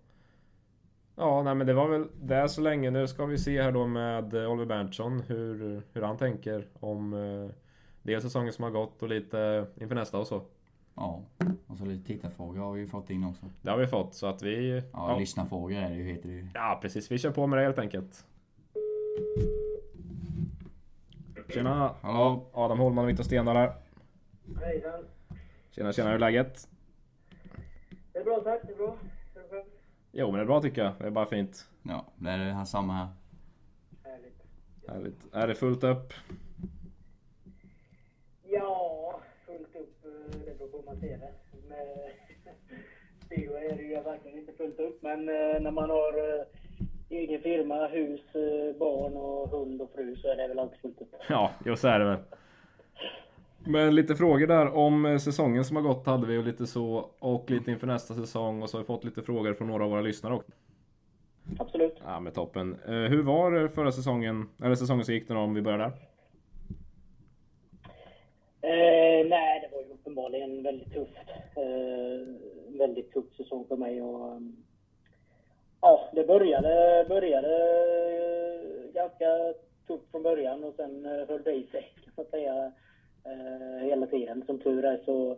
Ja, 1.15 1.43
nej 1.43 1.55
men 1.55 1.67
det 1.67 1.73
var 1.73 1.87
väl 1.89 2.07
det 2.21 2.49
så 2.49 2.61
länge. 2.61 2.91
Nu 2.91 3.07
ska 3.07 3.25
vi 3.25 3.37
se 3.37 3.61
här 3.61 3.71
då 3.71 3.87
med 3.87 4.35
Oliver 4.35 4.65
Berntsson 4.65 5.21
hur, 5.27 5.81
hur 5.93 6.01
han 6.01 6.17
tänker 6.17 6.67
om 6.79 7.13
eh, 7.13 7.49
dels 8.03 8.23
säsongen 8.23 8.53
som 8.53 8.63
har 8.63 8.71
gått 8.71 9.03
och 9.03 9.09
lite 9.09 9.67
inför 9.81 9.95
nästa 9.95 10.17
och 10.17 10.27
så. 10.27 10.41
Ja. 10.95 11.23
Och 11.67 11.77
så 11.77 11.85
lite 11.85 12.07
tittarfrågor 12.07 12.59
har 12.59 12.73
vi 12.73 12.79
ju 12.81 12.87
fått 12.87 13.09
in 13.09 13.23
också. 13.23 13.45
Det 13.61 13.69
har 13.69 13.77
vi 13.77 13.87
fått 13.87 14.13
så 14.13 14.27
att 14.27 14.41
vi... 14.43 14.75
Ja, 14.93 15.11
Ja, 15.11 15.19
lyssnarfrågor 15.19 15.77
är 15.77 15.89
det 15.89 15.95
ju, 15.95 16.03
heter 16.03 16.29
det 16.29 16.35
ju. 16.35 16.47
ja 16.53 16.79
precis. 16.81 17.11
Vi 17.11 17.17
kör 17.17 17.31
på 17.31 17.47
med 17.47 17.59
det 17.59 17.63
helt 17.63 17.79
enkelt. 17.79 18.25
Tjena! 21.49 21.95
Hallå? 22.01 22.45
Adam 22.53 22.79
Holman 22.79 23.03
och 23.03 23.09
Viktor 23.09 23.23
Stendahl 23.23 23.55
här. 23.55 23.73
Hejsan. 24.61 25.05
Tjena, 25.71 25.93
tjena. 25.93 26.07
Hur 26.09 26.15
är 26.15 26.19
läget? 26.19 26.67
Det 28.13 28.19
är 28.19 28.23
bra 28.23 28.41
tack, 28.43 28.61
det 28.67 28.73
är 28.73 28.77
bra. 28.77 28.95
Är 29.35 29.55
det? 29.55 29.65
Jo, 30.11 30.27
men 30.27 30.35
det 30.35 30.41
är 30.41 30.45
bra 30.45 30.61
tycker 30.61 30.83
jag. 30.83 30.93
Det 30.99 31.05
är 31.05 31.11
bara 31.11 31.25
fint. 31.25 31.69
Ja, 31.83 32.05
det 32.15 32.29
är 32.29 32.37
det 32.37 32.53
här 32.53 32.65
samma 32.65 32.93
här. 32.93 33.07
Härligt. 34.03 34.43
Härligt. 34.87 35.33
Är 35.33 35.47
det 35.47 35.55
fullt 35.55 35.83
upp? 35.83 36.13
Ja, 38.43 39.19
fullt 39.45 39.75
upp, 39.75 40.05
eh, 40.05 40.39
det 40.45 40.57
beror 40.57 40.78
på 40.89 41.05
hur 41.05 41.17
man 41.17 41.17
ser 41.17 41.17
det. 41.17 41.31
Med 41.69 41.87
speedway 43.25 43.65
är 43.65 43.75
det 43.75 43.83
ju 43.83 44.01
verkligen 44.01 44.39
inte 44.39 44.53
fullt 44.53 44.79
upp, 44.79 45.01
men 45.01 45.29
eh, 45.29 45.61
när 45.61 45.71
man 45.71 45.89
har 45.89 46.17
eh, 46.17 46.45
egen 47.09 47.41
firma, 47.41 47.87
hus, 47.87 48.35
eh, 48.35 48.79
barn 48.79 49.17
och 49.17 49.49
hund 49.49 49.81
och 49.81 49.91
fru 49.95 50.15
så 50.15 50.27
är 50.27 50.35
det 50.35 50.47
väl 50.47 50.59
alltid 50.59 50.79
fullt 50.79 51.01
upp. 51.01 51.15
Ja, 51.29 51.51
jo 51.65 51.75
så 51.75 51.87
är 51.87 51.99
det 51.99 52.05
väl. 52.05 52.17
Men 53.65 53.95
lite 53.95 54.15
frågor 54.15 54.47
där 54.47 54.75
om 54.75 55.19
säsongen 55.19 55.65
som 55.65 55.75
har 55.75 55.83
gått 55.83 56.05
hade 56.05 56.27
vi 56.27 56.37
och 56.37 56.43
lite 56.43 56.67
så 56.67 57.09
och 57.19 57.51
lite 57.51 57.71
inför 57.71 57.87
nästa 57.87 58.13
säsong 58.13 58.63
och 58.63 58.69
så 58.69 58.77
har 58.77 58.81
vi 58.81 58.87
fått 58.87 59.03
lite 59.03 59.21
frågor 59.21 59.53
från 59.53 59.67
några 59.67 59.83
av 59.83 59.89
våra 59.89 60.01
lyssnare 60.01 60.33
också. 60.33 60.51
Absolut. 61.59 61.95
Ja 62.05 62.19
men 62.19 62.33
toppen. 62.33 62.77
Hur 62.85 63.23
var 63.23 63.67
förra 63.67 63.91
säsongen, 63.91 64.49
eller 64.63 64.75
säsongen 64.75 65.05
som 65.05 65.13
gick 65.13 65.27
då 65.27 65.37
om 65.37 65.53
vi 65.53 65.61
börjar 65.61 65.77
där? 65.77 65.91
Eh, 68.61 69.27
nej, 69.29 69.59
det 69.61 69.69
var 69.71 69.78
ju 69.78 69.78
uppenbarligen 70.09 70.63
väldigt 70.63 70.93
tufft. 70.93 71.29
Eh, 71.55 72.79
väldigt 72.79 73.13
tuff 73.13 73.35
säsong 73.37 73.65
för 73.67 73.77
mig. 73.77 74.01
Och, 74.01 74.31
mm, 74.31 74.55
ja, 75.81 76.09
det 76.13 76.27
började, 76.27 77.05
började 77.09 77.49
ganska 78.93 79.25
tufft 79.87 80.11
från 80.11 80.23
början 80.23 80.63
och 80.63 80.73
sen 80.75 81.05
eh, 81.05 81.27
höll 81.27 81.43
det 81.43 81.53
i 81.53 81.67
sig 81.71 81.93
kan 82.03 82.13
man 82.15 82.25
säga 82.25 82.71
eh, 83.25 83.85
hela 83.85 84.07
tiden. 84.07 84.43
Som 84.45 84.59
tur 84.59 84.85
är 84.85 85.01
så 85.05 85.37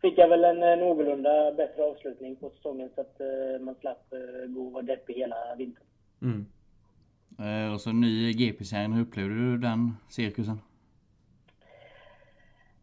fick 0.00 0.18
jag 0.18 0.28
väl 0.28 0.44
en 0.44 0.62
eh, 0.62 0.86
någorlunda 0.86 1.52
bättre 1.52 1.82
avslutning 1.82 2.36
på 2.36 2.50
säsongen 2.50 2.90
så 2.94 3.00
att 3.00 3.20
eh, 3.20 3.60
man 3.60 3.74
slapp 3.74 4.12
eh, 4.12 4.46
gå 4.48 4.66
och 4.66 4.72
vara 4.72 4.82
deppig 4.82 5.14
hela 5.14 5.36
vintern. 5.58 5.84
Mm. 6.22 6.46
Eh, 7.38 7.74
och 7.74 7.80
så 7.80 7.92
ny 7.92 8.32
GP-serien. 8.32 8.92
Hur 8.92 9.02
upplevde 9.02 9.34
du 9.34 9.58
den 9.58 9.92
cirkusen? 10.08 10.58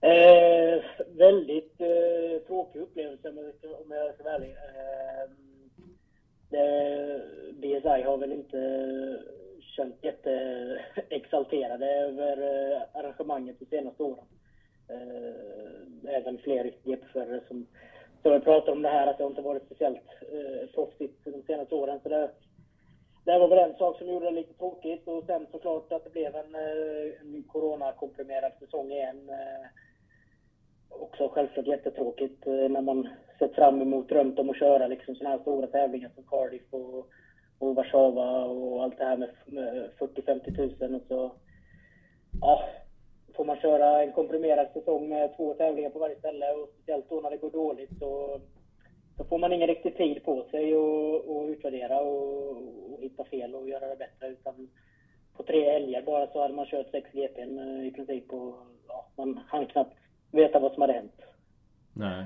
Eh, 0.02 0.84
väldigt 1.08 1.82
eh, 1.82 2.42
tråkig 2.48 2.80
upplevelse 2.80 3.30
om 3.30 3.38
jag 3.38 3.54
ska- 3.56 3.78
om 3.84 3.92
jag 3.92 4.14
ska 4.14 4.24
vara 4.24 4.34
ärlig. 4.36 4.56
Eh, 6.52 7.22
BSI 7.54 8.02
har 8.02 8.18
väl 8.18 8.32
inte 8.32 8.60
känt 9.62 9.96
jätteexalterade 10.04 11.86
eh, 11.96 12.04
över 12.04 12.38
eh, 12.72 12.82
arrangemanget 12.94 13.60
de 13.60 13.66
senaste 13.66 14.04
åren. 14.04 14.26
Eh, 14.90 16.16
även 16.16 16.38
fler 16.38 16.72
GP-förare 16.84 17.42
som, 17.48 17.68
som 18.22 18.32
jag 18.32 18.44
pratar 18.44 18.72
om 18.72 18.82
det 18.82 18.90
här 18.90 19.08
att 19.08 19.18
det 19.18 19.24
inte 19.24 19.42
varit 19.42 19.66
speciellt 19.66 20.08
eh, 20.32 20.70
proffsigt 20.74 21.26
de 21.26 21.44
senaste 21.44 21.76
åren. 21.76 22.00
Så 22.04 22.10
det, 22.10 22.30
det 23.26 23.40
var 23.40 23.48
väl 23.48 23.70
en 23.70 23.78
sak 23.78 23.98
som 23.98 24.08
gjorde 24.10 24.26
det 24.26 24.32
lite 24.32 24.54
tråkigt 24.54 25.08
och 25.08 25.24
sen 25.26 25.48
såklart 25.52 25.92
att 25.92 26.04
det 26.04 26.10
blev 26.10 26.36
en, 26.36 26.56
eh, 26.56 27.22
en 27.22 27.44
coronakomprimerad 27.48 28.52
säsong 28.60 28.92
igen. 28.92 29.30
Eh, 29.30 29.68
också 30.90 31.30
självklart 31.30 31.68
jättetråkigt 31.68 32.48
eh, 32.48 32.70
när 32.70 32.82
man 32.82 33.10
sett 33.40 33.56
fram 33.56 33.82
emot, 33.82 34.10
drömt 34.10 34.40
om 34.40 34.50
att 34.50 34.60
köra 34.60 34.88
liksom 34.88 35.16
sådana 35.16 35.36
här 35.36 35.42
stora 35.42 35.68
tävlingar 35.68 36.12
som 36.16 36.24
Cardiff 36.24 36.74
och, 36.74 37.10
och 37.60 37.76
Warszawa 37.76 38.46
och 38.46 38.84
allt 38.84 38.98
det 38.98 39.06
här 39.06 39.18
med, 39.18 39.30
med 39.46 39.90
40-50 40.00 40.56
tusen 40.56 40.96
och 40.96 41.02
så. 41.08 41.32
Ja, 42.42 42.64
får 43.36 43.46
man 43.46 43.58
köra 43.58 44.04
en 44.04 44.12
komprimerad 44.12 44.68
säsong 44.74 45.10
med 45.10 45.36
två 45.38 45.54
tävlingar 45.54 45.90
på 45.90 46.00
varje 46.00 46.20
ställe 46.20 46.52
och 46.52 46.70
speciellt 46.74 47.10
då 47.10 47.20
när 47.20 47.30
det 47.30 47.38
går 47.38 47.52
dåligt 47.52 48.00
så, 48.00 48.42
så 49.18 49.24
får 49.24 49.38
man 49.38 49.54
ingen 49.54 49.68
riktig 49.68 49.98
tid 49.98 50.24
på 50.24 50.44
sig 50.44 50.74
att 50.74 51.50
utvärdera 51.50 52.02
och, 52.02 52.50
och 52.92 53.00
hitta 53.02 53.24
fel 53.24 53.56
och 53.56 53.70
göra 53.70 53.88
det 53.88 53.96
bättre 53.96 54.28
utan 54.28 54.70
på 55.38 55.44
tre 55.44 55.72
helger 55.72 56.02
bara 56.02 56.28
så 56.28 56.42
hade 56.42 56.54
man 56.54 56.66
kört 56.66 56.92
sex 56.92 57.12
GPn 57.12 57.60
eh, 57.60 57.88
i 57.88 57.92
princip 57.92 58.34
och 58.34 58.56
ja, 58.88 59.06
man 59.16 59.40
hann 59.48 59.66
knappt 59.66 59.98
veta 60.32 60.60
vad 60.60 60.74
som 60.74 60.82
hade 60.82 60.94
hänt. 60.94 61.22
Nej. 61.94 62.26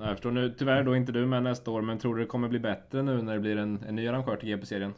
Jag 0.00 0.10
förstår 0.10 0.30
nu. 0.30 0.54
Tyvärr 0.58 0.82
då 0.82 0.96
inte 0.96 1.12
du 1.12 1.26
med 1.26 1.42
nästa 1.42 1.70
år, 1.70 1.82
men 1.82 1.98
tror 1.98 2.14
du 2.14 2.22
det 2.22 2.26
kommer 2.26 2.48
bli 2.48 2.58
bättre 2.58 3.02
nu 3.02 3.22
när 3.22 3.34
det 3.34 3.40
blir 3.40 3.56
en, 3.56 3.84
en 3.88 3.96
ny 3.96 4.08
arrangör 4.08 4.36
till 4.36 4.48
GP-serien? 4.48 4.94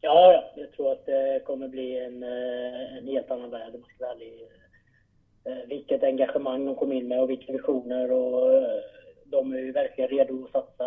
Ja, 0.00 0.32
ja, 0.32 0.62
jag 0.62 0.72
tror 0.72 0.92
att 0.92 1.06
det 1.06 1.42
kommer 1.46 1.68
bli 1.68 2.04
en, 2.04 2.22
eh, 2.22 2.96
en 2.98 3.08
helt 3.08 3.30
annan 3.30 3.50
värld 3.50 3.74
om 3.74 3.80
man 3.80 3.90
ska 3.90 4.04
vara 4.04 4.14
ärlig. 4.14 4.48
Eh, 5.44 5.68
vilket 5.68 6.02
engagemang 6.02 6.66
de 6.66 6.74
kom 6.74 6.92
in 6.92 7.08
med 7.08 7.20
och 7.20 7.30
vilka 7.30 7.52
visioner 7.52 8.12
och 8.12 8.62
de 9.24 9.52
är 9.52 9.58
ju 9.58 9.72
verkligen 9.72 10.10
redo 10.10 10.44
att 10.44 10.50
satsa 10.50 10.84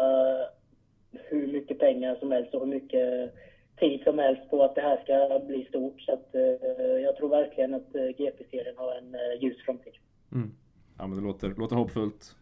hur 1.11 1.47
mycket 1.47 1.79
pengar 1.79 2.15
som 2.15 2.31
helst 2.31 2.53
och 2.53 2.59
hur 2.59 2.67
mycket 2.67 3.33
tid 3.79 4.03
som 4.03 4.19
helst 4.19 4.49
på 4.49 4.63
att 4.63 4.75
det 4.75 4.81
här 4.81 4.97
ska 5.03 5.39
bli 5.47 5.65
stort. 5.65 6.01
Så 6.01 6.13
att, 6.13 6.35
eh, 6.35 6.41
jag 7.03 7.17
tror 7.17 7.29
verkligen 7.29 7.73
att 7.73 7.95
eh, 7.95 8.01
GP-serien 8.01 8.75
har 8.77 8.95
en 8.95 9.15
eh, 9.15 9.43
ljus 9.43 9.65
framtid. 9.65 9.93
Mm. 10.31 10.51
Ja, 10.97 11.07
men 11.07 11.17
det 11.17 11.23
låter, 11.23 11.49
låter 11.57 11.75
hoppfullt. 11.75 12.35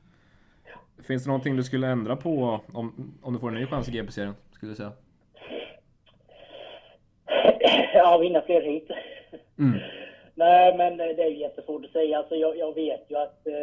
Finns 1.08 1.24
det 1.24 1.30
någonting 1.30 1.56
du 1.56 1.64
skulle 1.64 1.88
ändra 1.88 2.16
på 2.16 2.60
om, 2.74 3.14
om 3.24 3.34
du 3.34 3.40
får 3.40 3.48
en 3.48 3.56
ny 3.56 3.66
chans 3.66 3.90
i 3.90 3.92
GP-serien? 3.92 4.34
Skulle 4.52 4.72
du 4.72 4.76
säga? 4.76 4.92
Ja, 7.94 8.18
vinna 8.18 8.42
fler 8.42 8.62
hit. 8.62 8.88
Mm. 9.60 9.80
Nej, 10.36 10.78
men 10.78 10.98
det 10.98 11.24
är 11.24 11.32
jättesvårt 11.32 11.86
att 11.86 11.92
säga. 11.92 12.18
Alltså, 12.18 12.36
jag, 12.36 12.58
jag 12.58 12.76
vet 12.76 13.06
ju 13.08 13.18
att 13.18 13.48
eh, 13.48 13.54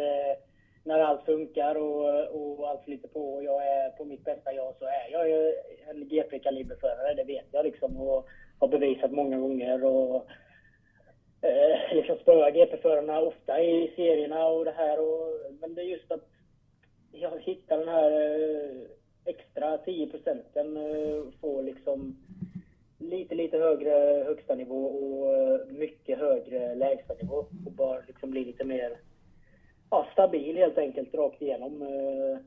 när 0.83 0.99
allt 0.99 1.25
funkar 1.25 1.75
och, 1.75 2.59
och 2.59 2.69
allt 2.69 2.83
flyter 2.83 3.07
på 3.07 3.33
och 3.33 3.43
jag 3.43 3.67
är 3.67 3.89
på 3.89 4.05
mitt 4.05 4.23
bästa 4.23 4.53
jag 4.53 4.75
så 4.79 4.85
är 4.85 5.11
jag 5.11 5.29
ju 5.29 5.53
en 5.89 6.07
GP-kaliberförare. 6.07 7.13
Det 7.13 7.23
vet 7.23 7.45
jag 7.51 7.65
liksom 7.65 7.97
och 7.97 8.27
har 8.59 8.67
bevisat 8.67 9.11
många 9.11 9.37
gånger. 9.37 9.85
Och, 9.85 10.15
eh, 11.41 11.95
liksom 11.95 12.17
spöa 12.17 12.51
GP-förarna 12.51 13.19
ofta 13.19 13.61
i 13.61 13.93
serierna 13.95 14.45
och 14.45 14.65
det 14.65 14.71
här. 14.71 14.99
Och, 14.99 15.53
men 15.61 15.75
det 15.75 15.81
är 15.81 15.85
just 15.85 16.11
att 16.11 16.27
jag 17.11 17.39
hittar 17.39 17.77
den 17.77 17.87
här 17.87 18.11
eh, 18.11 18.81
extra 19.25 19.77
10 19.77 20.07
procenten 20.07 20.77
eh, 20.77 21.23
får 21.41 21.63
liksom 21.63 22.17
lite, 22.97 23.35
lite 23.35 23.57
högre 23.57 24.23
högsta 24.23 24.55
nivå 24.55 24.85
och 24.85 25.35
eh, 25.35 25.67
mycket 25.67 26.19
högre 26.19 26.75
lägsta 26.75 27.13
nivå 27.13 27.45
och 27.65 27.71
bara 27.71 28.01
liksom 28.07 28.31
bli 28.31 28.45
lite 28.45 28.63
mer 28.63 28.97
ja, 29.93 30.07
stabil 30.13 30.57
helt 30.57 30.77
enkelt 30.77 31.15
rakt 31.15 31.41
igenom. 31.41 31.81
Eh, 31.81 32.37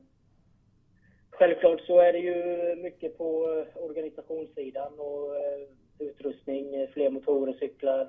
självklart 1.29 1.81
så 1.81 1.99
är 1.99 2.13
det 2.13 2.19
ju 2.19 2.75
mycket 2.75 3.17
på 3.17 3.27
eh, 3.51 3.83
organisationssidan 3.83 4.99
och 4.99 5.35
eh, 5.35 5.67
utrustning, 5.99 6.87
fler 6.93 7.09
motorer, 7.09 7.53
cyklar, 7.53 8.07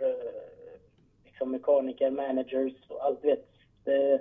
liksom 1.25 1.51
mekaniker, 1.51 2.11
managers 2.11 2.73
och 2.89 3.05
allt 3.05 3.25
vet. 3.25 3.47
Det, 3.85 4.21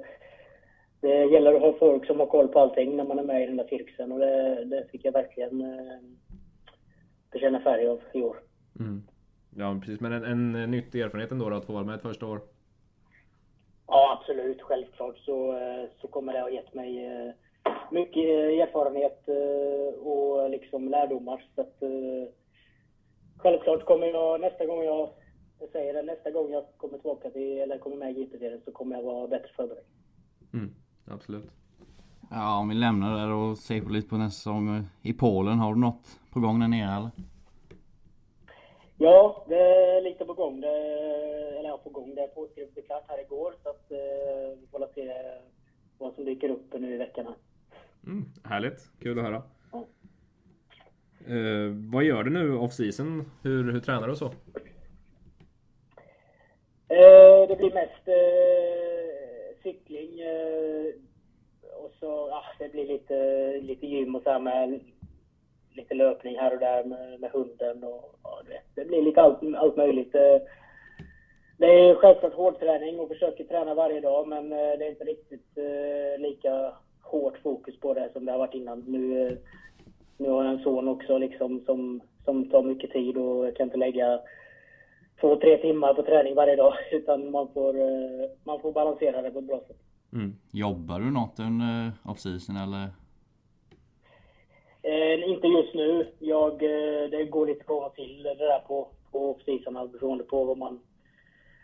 det 1.01 1.25
gäller 1.25 1.53
att 1.53 1.61
ha 1.61 1.73
folk 1.79 2.05
som 2.05 2.19
har 2.19 2.27
koll 2.27 2.47
på 2.47 2.59
allting 2.59 2.95
när 2.97 3.03
man 3.03 3.19
är 3.19 3.23
med 3.23 3.43
i 3.43 3.45
den 3.45 3.57
där 3.57 3.67
cirkusen 3.67 4.11
och 4.11 4.19
det, 4.19 4.65
det 4.65 4.87
fick 4.91 5.05
jag 5.05 5.11
verkligen 5.11 5.63
bekänna 7.31 7.59
färg 7.59 7.87
av 7.87 8.01
i 8.13 8.21
år. 8.21 8.37
Mm. 8.79 9.01
Ja 9.55 9.79
precis, 9.79 9.99
men 9.99 10.11
en, 10.11 10.55
en 10.55 10.71
nyttig 10.71 11.01
erfarenhet 11.01 11.31
ändå 11.31 11.49
då, 11.49 11.55
att 11.55 11.65
få 11.65 11.73
vara 11.73 11.83
med 11.83 11.95
ett 11.95 12.01
första 12.01 12.25
år? 12.25 12.41
Ja, 13.87 14.19
absolut. 14.19 14.61
Självklart 14.61 15.17
så, 15.17 15.51
eh, 15.51 15.89
så 16.01 16.07
kommer 16.07 16.33
det 16.33 16.41
ha 16.41 16.49
gett 16.49 16.73
mig 16.73 17.05
eh, 17.05 17.33
mycket 17.91 18.25
erfarenhet 18.63 19.27
eh, 19.27 20.07
och 20.07 20.49
liksom 20.49 20.89
lärdomar. 20.89 21.45
Så 21.55 21.61
att, 21.61 21.75
självklart 23.37 23.85
kommer 23.85 24.07
jag 24.07 24.41
nästa 24.41 24.65
gång 24.65 24.83
jag, 24.83 25.09
jag 25.59 25.69
säger 25.69 25.93
det, 25.93 26.01
nästa 26.01 26.31
gång 26.31 26.51
jag 26.51 26.63
kommer 26.77 26.97
tillbaka 26.97 27.29
till, 27.29 27.57
eller 27.57 27.77
kommer 27.77 27.97
med 27.97 28.11
i 28.11 28.13
GP-serien 28.13 28.61
så 28.65 28.71
kommer 28.71 28.95
jag 28.95 29.03
vara 29.03 29.27
bättre 29.27 29.49
förberedd. 29.55 29.83
Mm, 30.53 30.75
absolut. 31.05 31.51
Ja, 32.31 32.59
om 32.59 32.69
vi 32.69 32.75
lämnar 32.75 33.27
det 33.27 33.33
och 33.33 33.57
ser 33.57 33.81
på 33.81 33.89
lite 33.89 34.09
på 34.09 34.17
nästa 34.17 34.37
säsong 34.37 34.87
i 35.01 35.13
Polen. 35.13 35.59
Har 35.59 35.73
du 35.73 35.79
något 35.79 36.19
på 36.33 36.39
gång 36.39 36.59
där 36.59 36.67
nere 36.67 36.95
eller? 36.95 37.11
Ja, 38.97 39.45
det 39.49 39.59
är 39.59 40.01
lite 40.01 40.25
på 40.25 40.33
gång. 40.33 40.61
Det, 40.61 40.67
eller 41.59 41.77
på 41.77 41.89
gång. 41.89 42.15
Det 42.15 42.21
är 42.21 42.27
påskrivet 42.27 42.85
klart 42.85 43.03
här 43.07 43.21
igår. 43.21 43.53
Så 43.63 43.69
att, 43.69 43.91
eh, 43.91 44.59
vi 44.61 44.67
får 44.71 44.87
se 44.95 45.13
vad 45.97 46.13
som 46.13 46.25
dyker 46.25 46.49
upp 46.49 46.73
nu 46.79 46.93
i 46.93 46.97
veckan. 46.97 47.33
Mm, 48.05 48.25
härligt. 48.43 48.89
Kul 48.99 49.19
att 49.19 49.25
höra. 49.25 49.43
Ja. 49.71 49.85
Eh, 51.33 51.71
vad 51.91 52.03
gör 52.03 52.23
du 52.23 52.29
nu 52.29 52.57
off-season? 52.57 53.31
Hur, 53.43 53.71
hur 53.71 53.79
tränar 53.79 54.07
du 54.07 54.11
och 54.11 54.17
så? 54.17 54.25
Eh, 56.89 57.47
det 57.47 57.55
blir 57.57 57.73
mest 57.73 58.07
eh, 58.07 59.63
cykling. 59.63 60.19
Eh, 60.19 60.93
och 61.83 61.91
så, 61.99 62.27
ja, 62.31 62.43
det 62.59 62.71
blir 62.71 62.87
lite, 62.87 63.51
lite 63.61 63.87
gym 63.87 64.15
och 64.15 64.23
så 64.23 64.29
här 64.29 64.39
med 64.39 64.79
lite 65.77 65.93
löpning 65.93 66.37
här 66.37 66.53
och 66.53 66.59
där 66.59 66.83
med, 66.83 67.19
med 67.19 67.31
hunden. 67.31 67.83
Och, 67.83 68.15
ja, 68.23 68.41
det, 68.47 68.81
det 68.81 68.87
blir 68.87 69.01
lite 69.01 69.21
allt, 69.21 69.39
allt 69.55 69.77
möjligt. 69.77 70.15
Eh, 70.15 70.37
det 71.57 71.65
är 71.65 71.95
självklart 71.95 72.33
hårdträning 72.33 72.99
och 72.99 73.07
försöker 73.07 73.43
träna 73.43 73.73
varje 73.73 74.01
dag 74.01 74.27
men 74.27 74.51
eh, 74.51 74.57
det 74.57 74.85
är 74.85 74.89
inte 74.89 75.03
riktigt 75.03 75.57
eh, 75.57 76.21
lika 76.21 76.73
hårt 77.01 77.37
fokus 77.37 77.79
på 77.79 77.93
det 77.93 78.09
som 78.13 78.25
det 78.25 78.31
har 78.31 78.39
varit 78.39 78.53
innan. 78.53 78.79
Nu, 78.79 79.27
eh, 79.27 79.37
nu 80.17 80.29
har 80.29 80.43
jag 80.43 80.53
en 80.53 80.63
son 80.63 80.87
också 80.87 81.17
liksom 81.17 81.61
som, 81.65 82.01
som 82.25 82.49
tar 82.49 82.63
mycket 82.63 82.91
tid 82.91 83.17
och 83.17 83.45
jag 83.45 83.55
kan 83.55 83.67
inte 83.67 83.77
lägga 83.77 84.19
två, 85.21 85.35
tre 85.35 85.57
timmar 85.57 85.93
på 85.93 86.03
träning 86.03 86.35
varje 86.35 86.55
dag 86.55 86.73
utan 86.91 87.31
man 87.31 87.47
får, 87.53 87.75
man 88.45 88.59
får 88.61 88.71
balansera 88.71 89.21
det 89.21 89.31
på 89.31 89.39
ett 89.39 89.47
bra 89.47 89.61
sätt. 89.67 89.77
Mm. 90.13 90.35
Jobbar 90.51 90.99
du 90.99 91.11
något 91.11 91.39
under 91.39 91.91
off-season 92.05 92.57
eller? 92.63 92.87
Eh, 94.87 95.29
inte 95.29 95.47
just 95.47 95.73
nu. 95.73 96.07
Jag, 96.19 96.53
eh, 96.53 97.09
det 97.09 97.25
går 97.25 97.47
lite 97.47 97.63
på 97.63 97.91
till 97.95 98.23
det 98.23 98.35
där 98.35 98.59
på, 98.59 98.87
på 99.11 99.31
off-season 99.31 99.91
beroende 99.91 100.23
på 100.23 100.43
vad 100.43 100.57
man, 100.57 100.79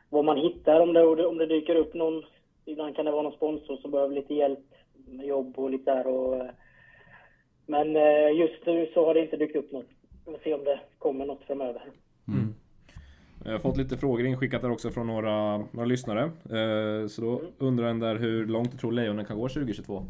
vad 0.10 0.26
man 0.26 0.38
hittar. 0.38 0.80
Om 0.80 0.94
det, 0.94 1.26
om 1.26 1.38
det 1.38 1.46
dyker 1.46 1.76
upp 1.76 1.94
någon, 1.94 2.24
ibland 2.66 2.96
kan 2.96 3.06
det 3.06 3.12
vara 3.12 3.22
någon 3.22 3.32
sponsor 3.32 3.78
som 3.78 3.92
behöver 3.92 4.16
lite 4.16 4.34
hjälp 4.34 4.66
med 5.08 5.26
jobb 5.26 5.60
och 5.60 5.70
lite 5.70 5.94
där. 5.94 6.08
Och, 6.08 6.36
eh, 6.36 6.52
men 7.66 7.96
eh, 7.96 8.40
just 8.40 8.66
nu 8.66 8.90
så 8.94 9.06
har 9.06 9.14
det 9.14 9.22
inte 9.22 9.38
dykt 9.38 9.56
upp 9.56 9.72
något. 9.72 9.86
Vi 10.26 10.32
får 10.32 10.40
se 10.44 10.54
om 10.54 10.64
det 10.64 10.80
kommer 10.98 11.26
något 11.26 11.44
framöver. 11.48 11.82
Mm. 12.28 12.54
Jag 13.46 13.52
har 13.52 13.60
fått 13.60 13.78
lite 13.78 13.98
frågor 13.98 14.26
inskickat 14.26 14.62
där 14.62 14.72
också 14.72 14.90
från 14.90 15.08
några, 15.08 15.58
några 15.58 15.86
lyssnare. 15.86 16.32
Så 17.10 17.22
då 17.22 17.40
mm. 17.40 17.52
undrar 17.58 17.88
en 17.88 18.00
där 18.00 18.16
hur 18.16 18.46
långt 18.46 18.72
du 18.72 18.78
tror 18.78 18.92
Lejonen 18.92 19.26
kan 19.26 19.40
gå 19.40 19.50
2022? 19.50 20.04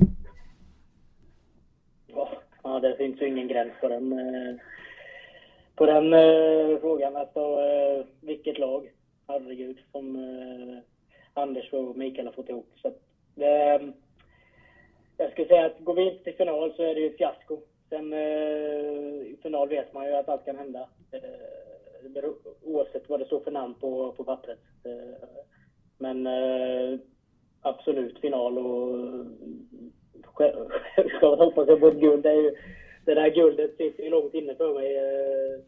Finns 3.04 3.22
ju 3.22 3.28
ingen 3.28 3.48
gräns 3.48 3.74
på 3.82 3.88
den, 3.88 4.12
eh, 4.12 4.56
på 5.76 5.86
den 5.86 6.14
eh, 6.14 6.80
frågan. 6.80 7.16
Alltså, 7.16 7.58
vilket 8.22 8.58
lag? 8.58 8.92
Herregud, 9.28 9.78
som 9.92 10.18
Anders 11.34 11.74
och 11.74 11.98
Mikael 11.98 12.28
har 12.28 12.34
fått 12.34 12.50
ihop. 12.50 12.70
Så 12.82 12.92
det, 13.36 13.46
ehm, 13.46 13.94
jag 15.18 15.32
skulle 15.32 15.48
säga 15.48 15.66
att 15.66 15.80
går 15.80 15.94
vi 15.94 16.02
inte 16.02 16.24
till 16.24 16.36
final 16.36 16.74
så 16.74 16.84
är 16.84 16.96
det 16.96 17.02
ju 17.02 17.08
ett 17.08 17.18
fiasko. 17.18 17.60
Sen 17.90 18.14
i 18.14 19.38
final 19.42 19.70
vet 19.70 19.94
man 19.94 20.06
ju 20.06 20.14
att 20.14 20.30
allt 20.30 20.46
kan 20.46 20.56
hända. 20.56 20.90
oavsett 22.64 23.10
vad 23.10 23.20
det 23.20 23.26
står 23.26 23.40
för 23.40 23.52
namn 23.52 23.74
på, 23.74 24.12
på 24.12 24.24
pappret. 24.24 24.60
men 25.98 26.28
absolut 27.62 28.20
final 28.20 28.58
och 28.58 29.26
självklart 30.24 31.40
hoppas 31.40 31.68
jag 31.68 31.80
på 31.80 31.88
ett 31.88 32.00
guld. 32.00 32.24
Det, 32.24 32.30
är 32.30 32.42
ju, 32.42 32.56
det 33.06 33.14
där 33.14 33.30
guldet 33.30 33.78
sitter 33.78 34.04
ju 34.04 34.10
långt 34.10 34.34
inne 34.34 34.56
för 34.56 34.74
mig. 34.74 34.98
Eh, 34.98 35.62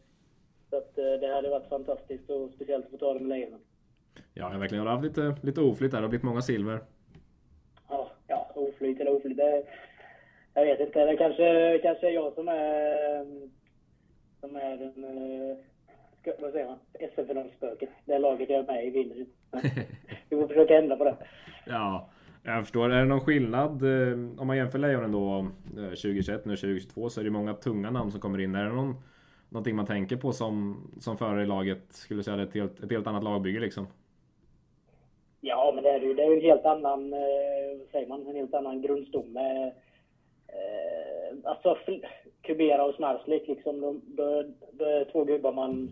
så 0.70 0.76
att 0.76 0.98
eh, 0.98 1.20
det 1.20 1.34
hade 1.34 1.50
varit 1.50 1.68
fantastiskt 1.68 2.30
och 2.30 2.50
speciellt 2.54 2.84
att 2.84 2.90
få 2.90 2.96
ta 2.96 3.14
det 3.14 3.20
med 3.20 3.28
Lejonen. 3.28 3.60
Ja, 4.34 4.52
jag 4.52 4.58
verkligen 4.58 4.86
har 4.86 4.92
haft 4.92 5.04
lite, 5.04 5.36
lite 5.42 5.60
oflyt 5.60 5.90
där. 5.90 5.98
Det 5.98 6.04
har 6.04 6.08
blivit 6.08 6.24
många 6.24 6.42
silver. 6.42 6.80
Ja, 7.88 8.10
ja 8.26 8.50
oflyt 8.54 9.00
eller 9.00 9.16
oflyt. 9.16 9.36
Det, 9.36 9.64
jag 10.54 10.64
vet 10.64 10.80
inte. 10.80 11.04
Det 11.04 11.16
kanske, 11.16 11.78
kanske 11.82 12.08
är 12.08 12.12
jag 12.12 12.32
som 12.32 12.48
är, 12.48 13.24
som 14.40 14.56
är 14.56 14.76
den, 14.76 15.04
eh, 15.04 15.56
ska, 16.20 16.32
vad 16.38 16.52
säger 16.52 16.66
man, 16.66 16.78
SM-finalspöket. 17.14 17.90
Det 18.04 18.18
laget 18.18 18.50
jag 18.50 18.58
är 18.58 18.66
med 18.66 18.86
i 18.86 18.90
vinner 18.90 19.26
Vi 20.28 20.36
får 20.36 20.48
försöka 20.48 20.78
ändra 20.78 20.96
på 20.96 21.04
det. 21.04 21.16
Ja, 21.66 22.08
jag 22.54 22.62
förstår. 22.62 22.92
Är 22.92 22.98
det 22.98 23.04
någon 23.04 23.20
skillnad 23.20 23.82
eh, 23.82 24.12
om 24.38 24.46
man 24.46 24.56
jämför 24.56 24.78
Lejonen 24.78 25.12
då 25.12 25.46
eh, 25.76 25.88
2021 25.88 26.44
nu 26.44 26.56
2022 26.56 27.08
så 27.08 27.20
är 27.20 27.24
det 27.24 27.30
många 27.30 27.54
tunga 27.54 27.90
namn 27.90 28.10
som 28.10 28.20
kommer 28.20 28.40
in. 28.40 28.54
Är 28.54 28.64
det 28.64 28.72
någon, 28.72 28.94
någonting 29.48 29.76
man 29.76 29.86
tänker 29.86 30.16
på 30.16 30.32
som, 30.32 30.76
som 31.00 31.18
förare 31.18 31.42
i 31.42 31.46
laget? 31.46 31.92
Skulle 31.92 32.22
säga 32.22 32.36
det 32.36 32.42
är 32.42 32.46
ett 32.46 32.54
helt, 32.54 32.82
ett 32.82 32.90
helt 32.90 33.06
annat 33.06 33.24
lagbygge 33.24 33.60
liksom? 33.60 33.86
Ja, 35.40 35.72
men 35.74 35.84
det 35.84 35.90
är 35.90 36.00
ju. 36.00 36.14
Det 36.14 36.22
är 36.22 36.30
ju 36.30 36.36
en 36.36 36.40
helt 36.40 36.66
annan, 36.66 37.12
eh, 37.12 37.78
vad 37.78 37.88
säger 37.92 38.06
man, 38.06 38.26
en 38.26 38.36
helt 38.36 38.54
annan 38.54 38.82
grundstomme. 38.82 39.72
Eh, 40.48 41.36
alltså, 41.44 41.76
Kubera 42.42 42.84
och 42.84 42.94
Snarslik 42.94 43.48
liksom, 43.48 43.80
de, 43.80 44.00
de, 44.06 44.54
de 44.72 45.04
två 45.12 45.24
gubbar 45.24 45.52
man... 45.52 45.90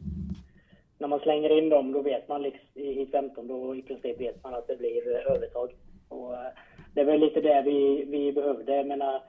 När 0.99 1.09
man 1.09 1.21
slänger 1.21 1.59
in 1.59 1.69
dem, 1.69 1.93
då 1.93 2.03
vet 2.03 2.29
man 2.29 2.43
liksom, 2.43 2.83
i 2.83 3.09
15, 3.13 3.49
då 3.49 3.77
i 3.77 3.83
princip 3.83 4.21
vet 4.21 4.45
man 4.45 4.55
att 4.55 4.67
det 4.67 4.77
blir 4.77 5.09
övertag. 5.09 5.73
Och, 6.15 6.35
eh, 6.35 6.53
det 6.95 7.05
väl 7.05 7.21
lite 7.21 7.41
det 7.41 7.63
vi, 7.63 8.05
vi 8.05 8.33
behövde. 8.33 8.77
Jag 8.77 8.87
menar, 8.87 9.23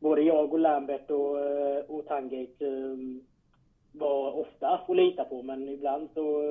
både 0.00 0.22
jag 0.22 0.52
och 0.52 0.58
Lambert 0.58 1.10
och, 1.10 1.40
eh, 1.40 1.84
och 1.88 2.06
Tangate 2.06 2.66
um, 2.66 3.24
var 3.92 4.32
ofta 4.32 4.68
att 4.68 4.96
lita 4.96 5.24
på, 5.24 5.42
men 5.42 5.68
ibland 5.68 6.08
så 6.14 6.42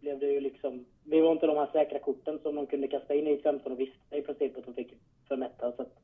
blev 0.00 0.18
det 0.18 0.26
ju 0.26 0.40
liksom... 0.40 0.84
Vi 1.04 1.20
var 1.20 1.32
inte 1.32 1.46
de 1.46 1.56
här 1.56 1.68
säkra 1.72 1.98
korten 1.98 2.38
som 2.42 2.54
de 2.54 2.66
kunde 2.66 2.88
kasta 2.88 3.14
in 3.14 3.26
i 3.26 3.38
15 3.42 3.72
och 3.72 3.80
visste 3.80 4.16
i 4.16 4.22
princip 4.22 4.58
att 4.58 4.64
de 4.64 4.74
fick 4.74 4.94
för 5.28 5.36
mätta. 5.36 5.72
Så 5.72 5.82
att 5.82 5.94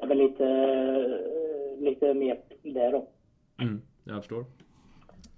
det 0.00 0.06
väl 0.06 0.18
lite, 0.18 0.44
lite 1.78 2.14
mer 2.14 2.40
det 2.62 2.90
då. 2.90 3.08
Mm, 3.60 3.82
jag 4.04 4.16
förstår. 4.16 4.44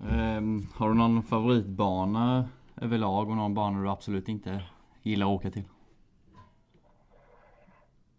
Um, 0.00 0.62
har 0.74 0.88
du 0.88 0.94
någon 0.94 1.22
favoritbana 1.22 2.44
överlag 2.82 3.30
och 3.30 3.36
någon 3.36 3.54
bana 3.54 3.82
du 3.82 3.90
absolut 3.90 4.28
inte 4.28 4.62
gillar 5.02 5.26
att 5.26 5.32
åka 5.32 5.50
till? 5.50 5.64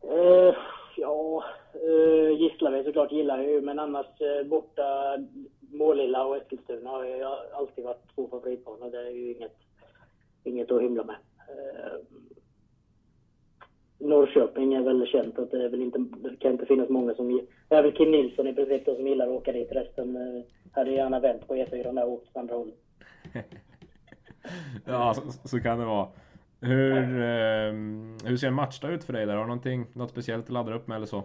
Uh, 0.04 0.56
ja, 0.98 1.44
uh, 1.76 2.42
Gislaved 2.42 2.71
såklart 2.84 3.12
gillar 3.12 3.38
jag 3.38 3.52
ju, 3.52 3.62
men 3.62 3.80
annars 3.80 4.06
uh, 4.22 4.48
borta 4.48 5.18
Målilla 5.60 6.26
och 6.26 6.38
Eskilstuna 6.38 6.90
har 6.90 7.06
ju 7.06 7.24
alltid 7.54 7.84
varit 7.84 8.16
två 8.16 8.28
favoritbanor. 8.28 8.92
Det 8.92 9.08
är 9.08 9.12
ju 9.12 9.34
inget, 9.34 9.58
inget 10.44 10.72
att 10.72 10.82
hymla 10.82 11.04
med. 11.04 11.16
Uh, 11.50 12.00
Norrköping 14.00 14.74
är 14.74 14.82
väl 14.82 15.08
känt 15.08 15.40
att 15.40 15.52
det 15.52 15.70
väl 15.70 15.82
inte, 15.82 16.00
det 16.00 16.36
kan 16.40 16.52
inte 16.52 16.66
finnas 16.66 16.90
många 16.90 17.14
som... 17.14 17.48
Det 17.70 17.76
är 17.76 17.84
väl 17.84 17.92
Kim 17.92 18.12
Nilsson 18.12 18.48
i 18.48 18.54
princip 18.54 18.84
som 18.84 19.08
gillar 19.08 19.28
att 19.28 19.34
åka 19.34 19.52
dit. 19.52 19.72
Resten 19.72 20.18
hade 20.72 20.92
gärna 20.92 21.20
vänt 21.20 21.48
på 21.48 21.56
E4 21.56 21.96
där 21.96 22.06
och 22.06 22.12
åkt 22.12 22.38
andra 22.38 22.56
hållet. 22.56 22.76
ja, 24.86 25.14
så, 25.14 25.48
så, 25.48 25.60
kan 25.60 25.80
det 25.80 25.86
vara. 25.86 26.08
Hur, 26.62 27.22
eh, 27.22 27.74
hur 28.26 28.38
ser 28.38 28.48
en 28.48 28.54
matchdag 28.54 28.94
ut 28.94 29.04
för 29.04 29.14
dig 29.14 29.26
där? 29.26 29.36
Har 29.36 29.60
du 29.64 29.86
något 29.94 30.10
speciellt 30.10 30.48
du 30.48 30.54
laddar 30.54 30.74
upp 30.74 30.88
med 30.88 30.96
eller 30.96 31.06
så? 31.06 31.24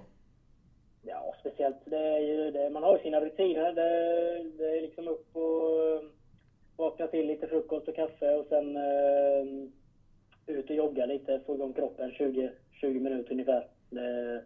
Det 1.96 2.02
är 2.02 2.20
ju 2.20 2.50
det, 2.50 2.70
man 2.70 2.82
har 2.82 2.96
ju 2.96 3.02
sina 3.02 3.20
rutiner. 3.20 3.72
Det, 3.72 3.88
det 4.58 4.78
är 4.78 4.82
liksom 4.82 5.08
upp 5.08 5.36
och 5.36 5.80
eh, 5.80 6.02
vakna 6.76 7.06
till 7.06 7.26
lite 7.26 7.46
frukost 7.46 7.88
och 7.88 7.94
kaffe 7.94 8.34
och 8.34 8.46
sen 8.46 8.76
eh, 8.76 9.44
ut 10.46 10.70
och 10.70 10.76
jogga 10.76 11.06
lite, 11.06 11.40
få 11.46 11.54
igång 11.54 11.72
kroppen 11.72 12.10
20, 12.10 12.50
20 12.80 13.00
minuter 13.00 13.32
ungefär. 13.32 13.66
Det, 13.90 14.42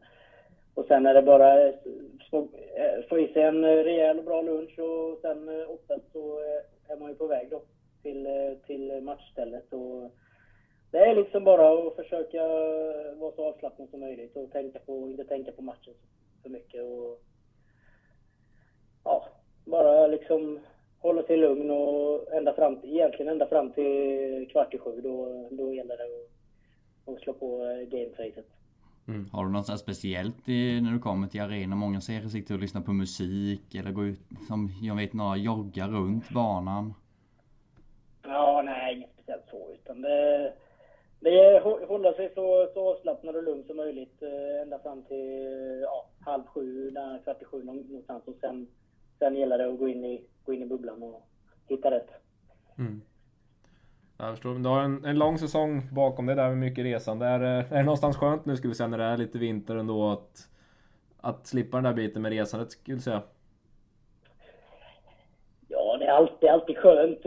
och 0.75 0.87
sen 0.87 1.07
är 1.07 1.15
det 1.15 1.23
bara 1.23 1.69
eh, 1.69 1.75
eh, 2.33 3.05
få 3.09 3.19
i 3.19 3.33
sig 3.33 3.43
en 3.43 3.65
rejäl 3.65 4.19
och 4.19 4.25
bra 4.25 4.43
lunch 4.43 4.79
och 4.79 5.19
sen 5.23 5.67
oftast 5.69 6.13
så 6.13 6.39
är 6.89 6.97
man 6.97 7.09
ju 7.09 7.15
på 7.15 7.27
väg 7.27 7.51
då 7.51 7.63
till, 8.03 8.29
till 8.67 9.01
matchstället. 9.03 9.73
Och 9.73 10.11
det 10.91 10.99
är 10.99 11.15
liksom 11.15 11.45
bara 11.45 11.89
att 11.89 11.97
försöka 11.97 12.49
vara 13.15 13.33
så 13.37 13.45
avslappnad 13.45 13.89
som 13.91 14.01
möjligt 14.01 14.37
och 14.37 14.53
tänka 14.53 14.79
på, 14.79 15.11
inte 15.11 15.25
tänka 15.25 15.53
på 15.53 15.63
matchen 15.63 15.95
för 16.43 16.51
mycket. 16.51 16.83
Och, 16.83 17.30
ja, 19.05 19.29
bara 19.65 20.07
liksom 20.07 20.59
hålla 20.99 21.23
sig 21.23 21.37
lugn 21.37 21.71
och 21.71 22.33
ända 22.33 22.53
fram 22.55 22.79
egentligen 22.83 23.33
ända 23.33 23.47
fram 23.47 23.73
till 23.73 24.49
kvart 24.53 24.75
i 24.75 24.79
sju. 24.79 25.01
Då, 25.01 25.49
då 25.51 25.75
gäller 25.75 25.97
det 25.97 26.05
att, 26.05 27.15
att 27.15 27.23
slå 27.23 27.33
på 27.33 27.59
gamefacet. 27.91 28.47
Mm. 29.09 29.27
Har 29.33 29.45
du 29.45 29.51
något 29.51 29.81
speciellt 29.81 30.49
i, 30.49 30.81
när 30.81 30.93
du 30.93 30.99
kommer 30.99 31.29
till 31.29 31.41
arenan? 31.41 31.79
Många 31.79 32.01
ser 32.01 32.21
sitter 32.29 32.55
och 32.55 32.61
lyssnar 32.61 32.83
på 32.83 32.93
musik 32.93 33.75
eller 33.75 33.91
går 33.91 34.07
ut, 34.07 34.21
som 34.49 34.71
jag 34.83 34.97
vet 34.97 35.13
några, 35.13 35.37
joggar 35.37 35.89
runt 35.89 36.31
banan. 36.31 36.95
Ja, 38.23 38.63
nej, 38.65 38.97
inget 38.97 39.11
speciellt 39.13 39.45
så. 39.51 39.73
Utan 39.75 40.03
det, 40.03 40.53
det 41.21 41.41
är 41.41 41.87
hålla 41.87 42.13
sig 42.13 42.33
så, 42.35 42.69
så 42.75 42.91
avslappnad 42.91 43.37
och 43.37 43.43
lugn 43.43 43.65
som 43.67 43.77
möjligt 43.77 44.23
ända 44.63 44.79
fram 44.79 45.03
till 45.03 45.81
ja, 45.83 46.07
halv 46.21 46.43
sju, 46.47 46.91
kvart 47.25 47.43
i 47.43 47.45
sju 47.45 47.63
någonstans. 47.65 48.23
Och 48.27 48.37
sen, 48.41 48.67
sen 49.21 49.37
gäller 49.37 49.59
det 49.59 49.73
att 49.73 49.79
gå 49.79 49.89
in 49.89 50.05
i, 50.05 50.25
gå 50.45 50.53
in 50.53 50.63
i 50.63 50.67
bubblan 50.67 51.03
och 51.03 51.29
hitta 51.69 51.91
rätt. 51.91 52.11
Mm. 52.79 53.03
Jag 54.19 54.31
förstår. 54.31 54.55
Du 54.55 54.69
har 54.69 54.83
en, 54.83 55.05
en 55.05 55.19
lång 55.19 55.39
säsong 55.39 55.89
bakom 55.93 56.27
dig 56.27 56.37
där 56.37 56.49
med 56.49 56.59
mycket 56.59 56.85
resande. 56.85 57.27
Är, 57.27 57.41
är 57.41 57.77
det 57.77 57.83
någonstans 57.83 58.17
skönt 58.17 58.47
nu 58.47 58.57
skulle 58.57 58.71
vi 58.71 58.75
säga 58.75 58.87
när 58.87 58.99
det 58.99 59.05
är 59.05 59.17
lite 59.17 59.39
vinter 59.39 59.77
ändå 59.77 60.11
att, 60.11 60.49
att 61.21 61.47
slippa 61.47 61.77
den 61.77 61.85
där 61.85 61.93
biten 61.93 62.23
med 62.23 62.33
resandet 62.33 62.73
skulle 62.73 62.95
jag 62.97 63.03
säga? 63.03 63.23
Ja, 65.69 65.97
det 65.97 66.05
är 66.07 66.13
alltid, 66.13 66.49
alltid 66.49 66.77
skönt 66.77 67.23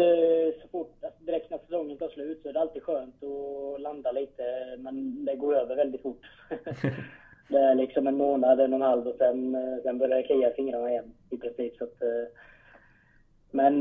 så 0.62 0.68
fort, 0.72 1.04
alltså 1.04 1.24
direkt 1.24 1.52
när 1.52 1.58
säsongen 1.58 1.98
tar 1.98 2.10
slut 2.10 2.42
så 2.42 2.50
är 2.50 2.54
det 2.54 2.62
alltid 2.62 2.84
skönt 2.84 3.24
att 3.24 3.82
landa 3.82 4.12
lite. 4.12 4.44
Men 4.80 5.26
det 5.26 5.36
går 5.36 5.56
över 5.56 5.76
väldigt 5.76 6.02
fort. 6.02 6.22
det 7.48 7.60
är 7.60 7.76
liksom 7.76 8.08
en 8.08 8.18
månad, 8.18 8.60
en 8.60 8.74
och 8.74 8.80
en 8.80 8.86
halv 8.86 9.08
och 9.08 9.16
sen, 9.18 9.58
sen 9.84 9.98
börjar 9.98 10.18
det 10.18 10.24
klia 10.24 10.54
fingrarna 10.56 10.90
igen 10.90 11.14
i 11.30 11.38
princip. 11.38 11.78
Så 11.78 11.84
att, 11.84 12.02
men 13.52 13.80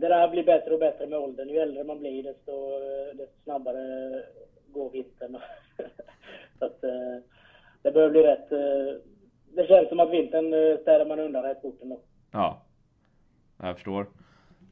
det 0.00 0.08
där 0.08 0.28
blir 0.28 0.44
bättre 0.44 0.74
och 0.74 0.80
bättre 0.80 1.06
med 1.06 1.18
åldern. 1.18 1.48
Ju 1.48 1.58
äldre 1.58 1.84
man 1.84 1.98
blir 1.98 2.22
desto, 2.22 2.78
desto 3.14 3.42
snabbare 3.42 4.22
går 4.66 4.90
vintern. 4.90 5.36
så 6.58 6.64
att, 6.64 6.80
det 7.82 7.90
börjar 7.90 8.10
bli 8.10 8.22
rätt. 8.22 8.48
Det 9.54 9.66
känns 9.68 9.88
som 9.88 10.00
att 10.00 10.10
vintern 10.10 10.78
städar 10.82 11.06
man 11.06 11.20
undan 11.20 11.42
rätt 11.42 11.62
fort 11.62 11.82
ändå. 11.82 12.00
Ja, 12.32 12.62
jag 13.62 13.74
förstår. 13.74 14.06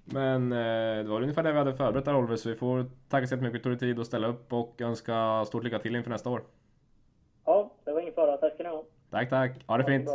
Men 0.04 0.52
eh, 0.52 1.04
det 1.04 1.10
var 1.10 1.22
ungefär 1.22 1.42
det 1.42 1.52
vi 1.52 1.58
hade 1.58 1.74
förberett 1.74 2.04
där 2.04 2.16
Oliver, 2.16 2.36
så 2.36 2.48
vi 2.48 2.54
får 2.54 2.84
tacka 3.08 3.26
så 3.26 3.36
mycket 3.36 3.62
för 3.62 3.70
att 3.70 3.78
du 3.78 3.78
tog 3.78 3.88
dig 3.88 3.94
tid 3.94 4.00
att 4.00 4.06
ställa 4.06 4.26
upp 4.26 4.52
och 4.52 4.80
önska 4.80 5.44
stort 5.44 5.64
lycka 5.64 5.78
till 5.78 5.96
inför 5.96 6.10
nästa 6.10 6.30
år. 6.30 6.42
Ja, 7.44 7.71
fara. 8.26 8.36
Tack 8.36 8.54
ska 8.54 8.62
ni 8.62 8.68
ha. 8.68 8.84
Tack, 9.10 9.30
tack. 9.30 9.52
Ha 9.66 9.78
det 9.78 9.84
fint. 9.84 10.08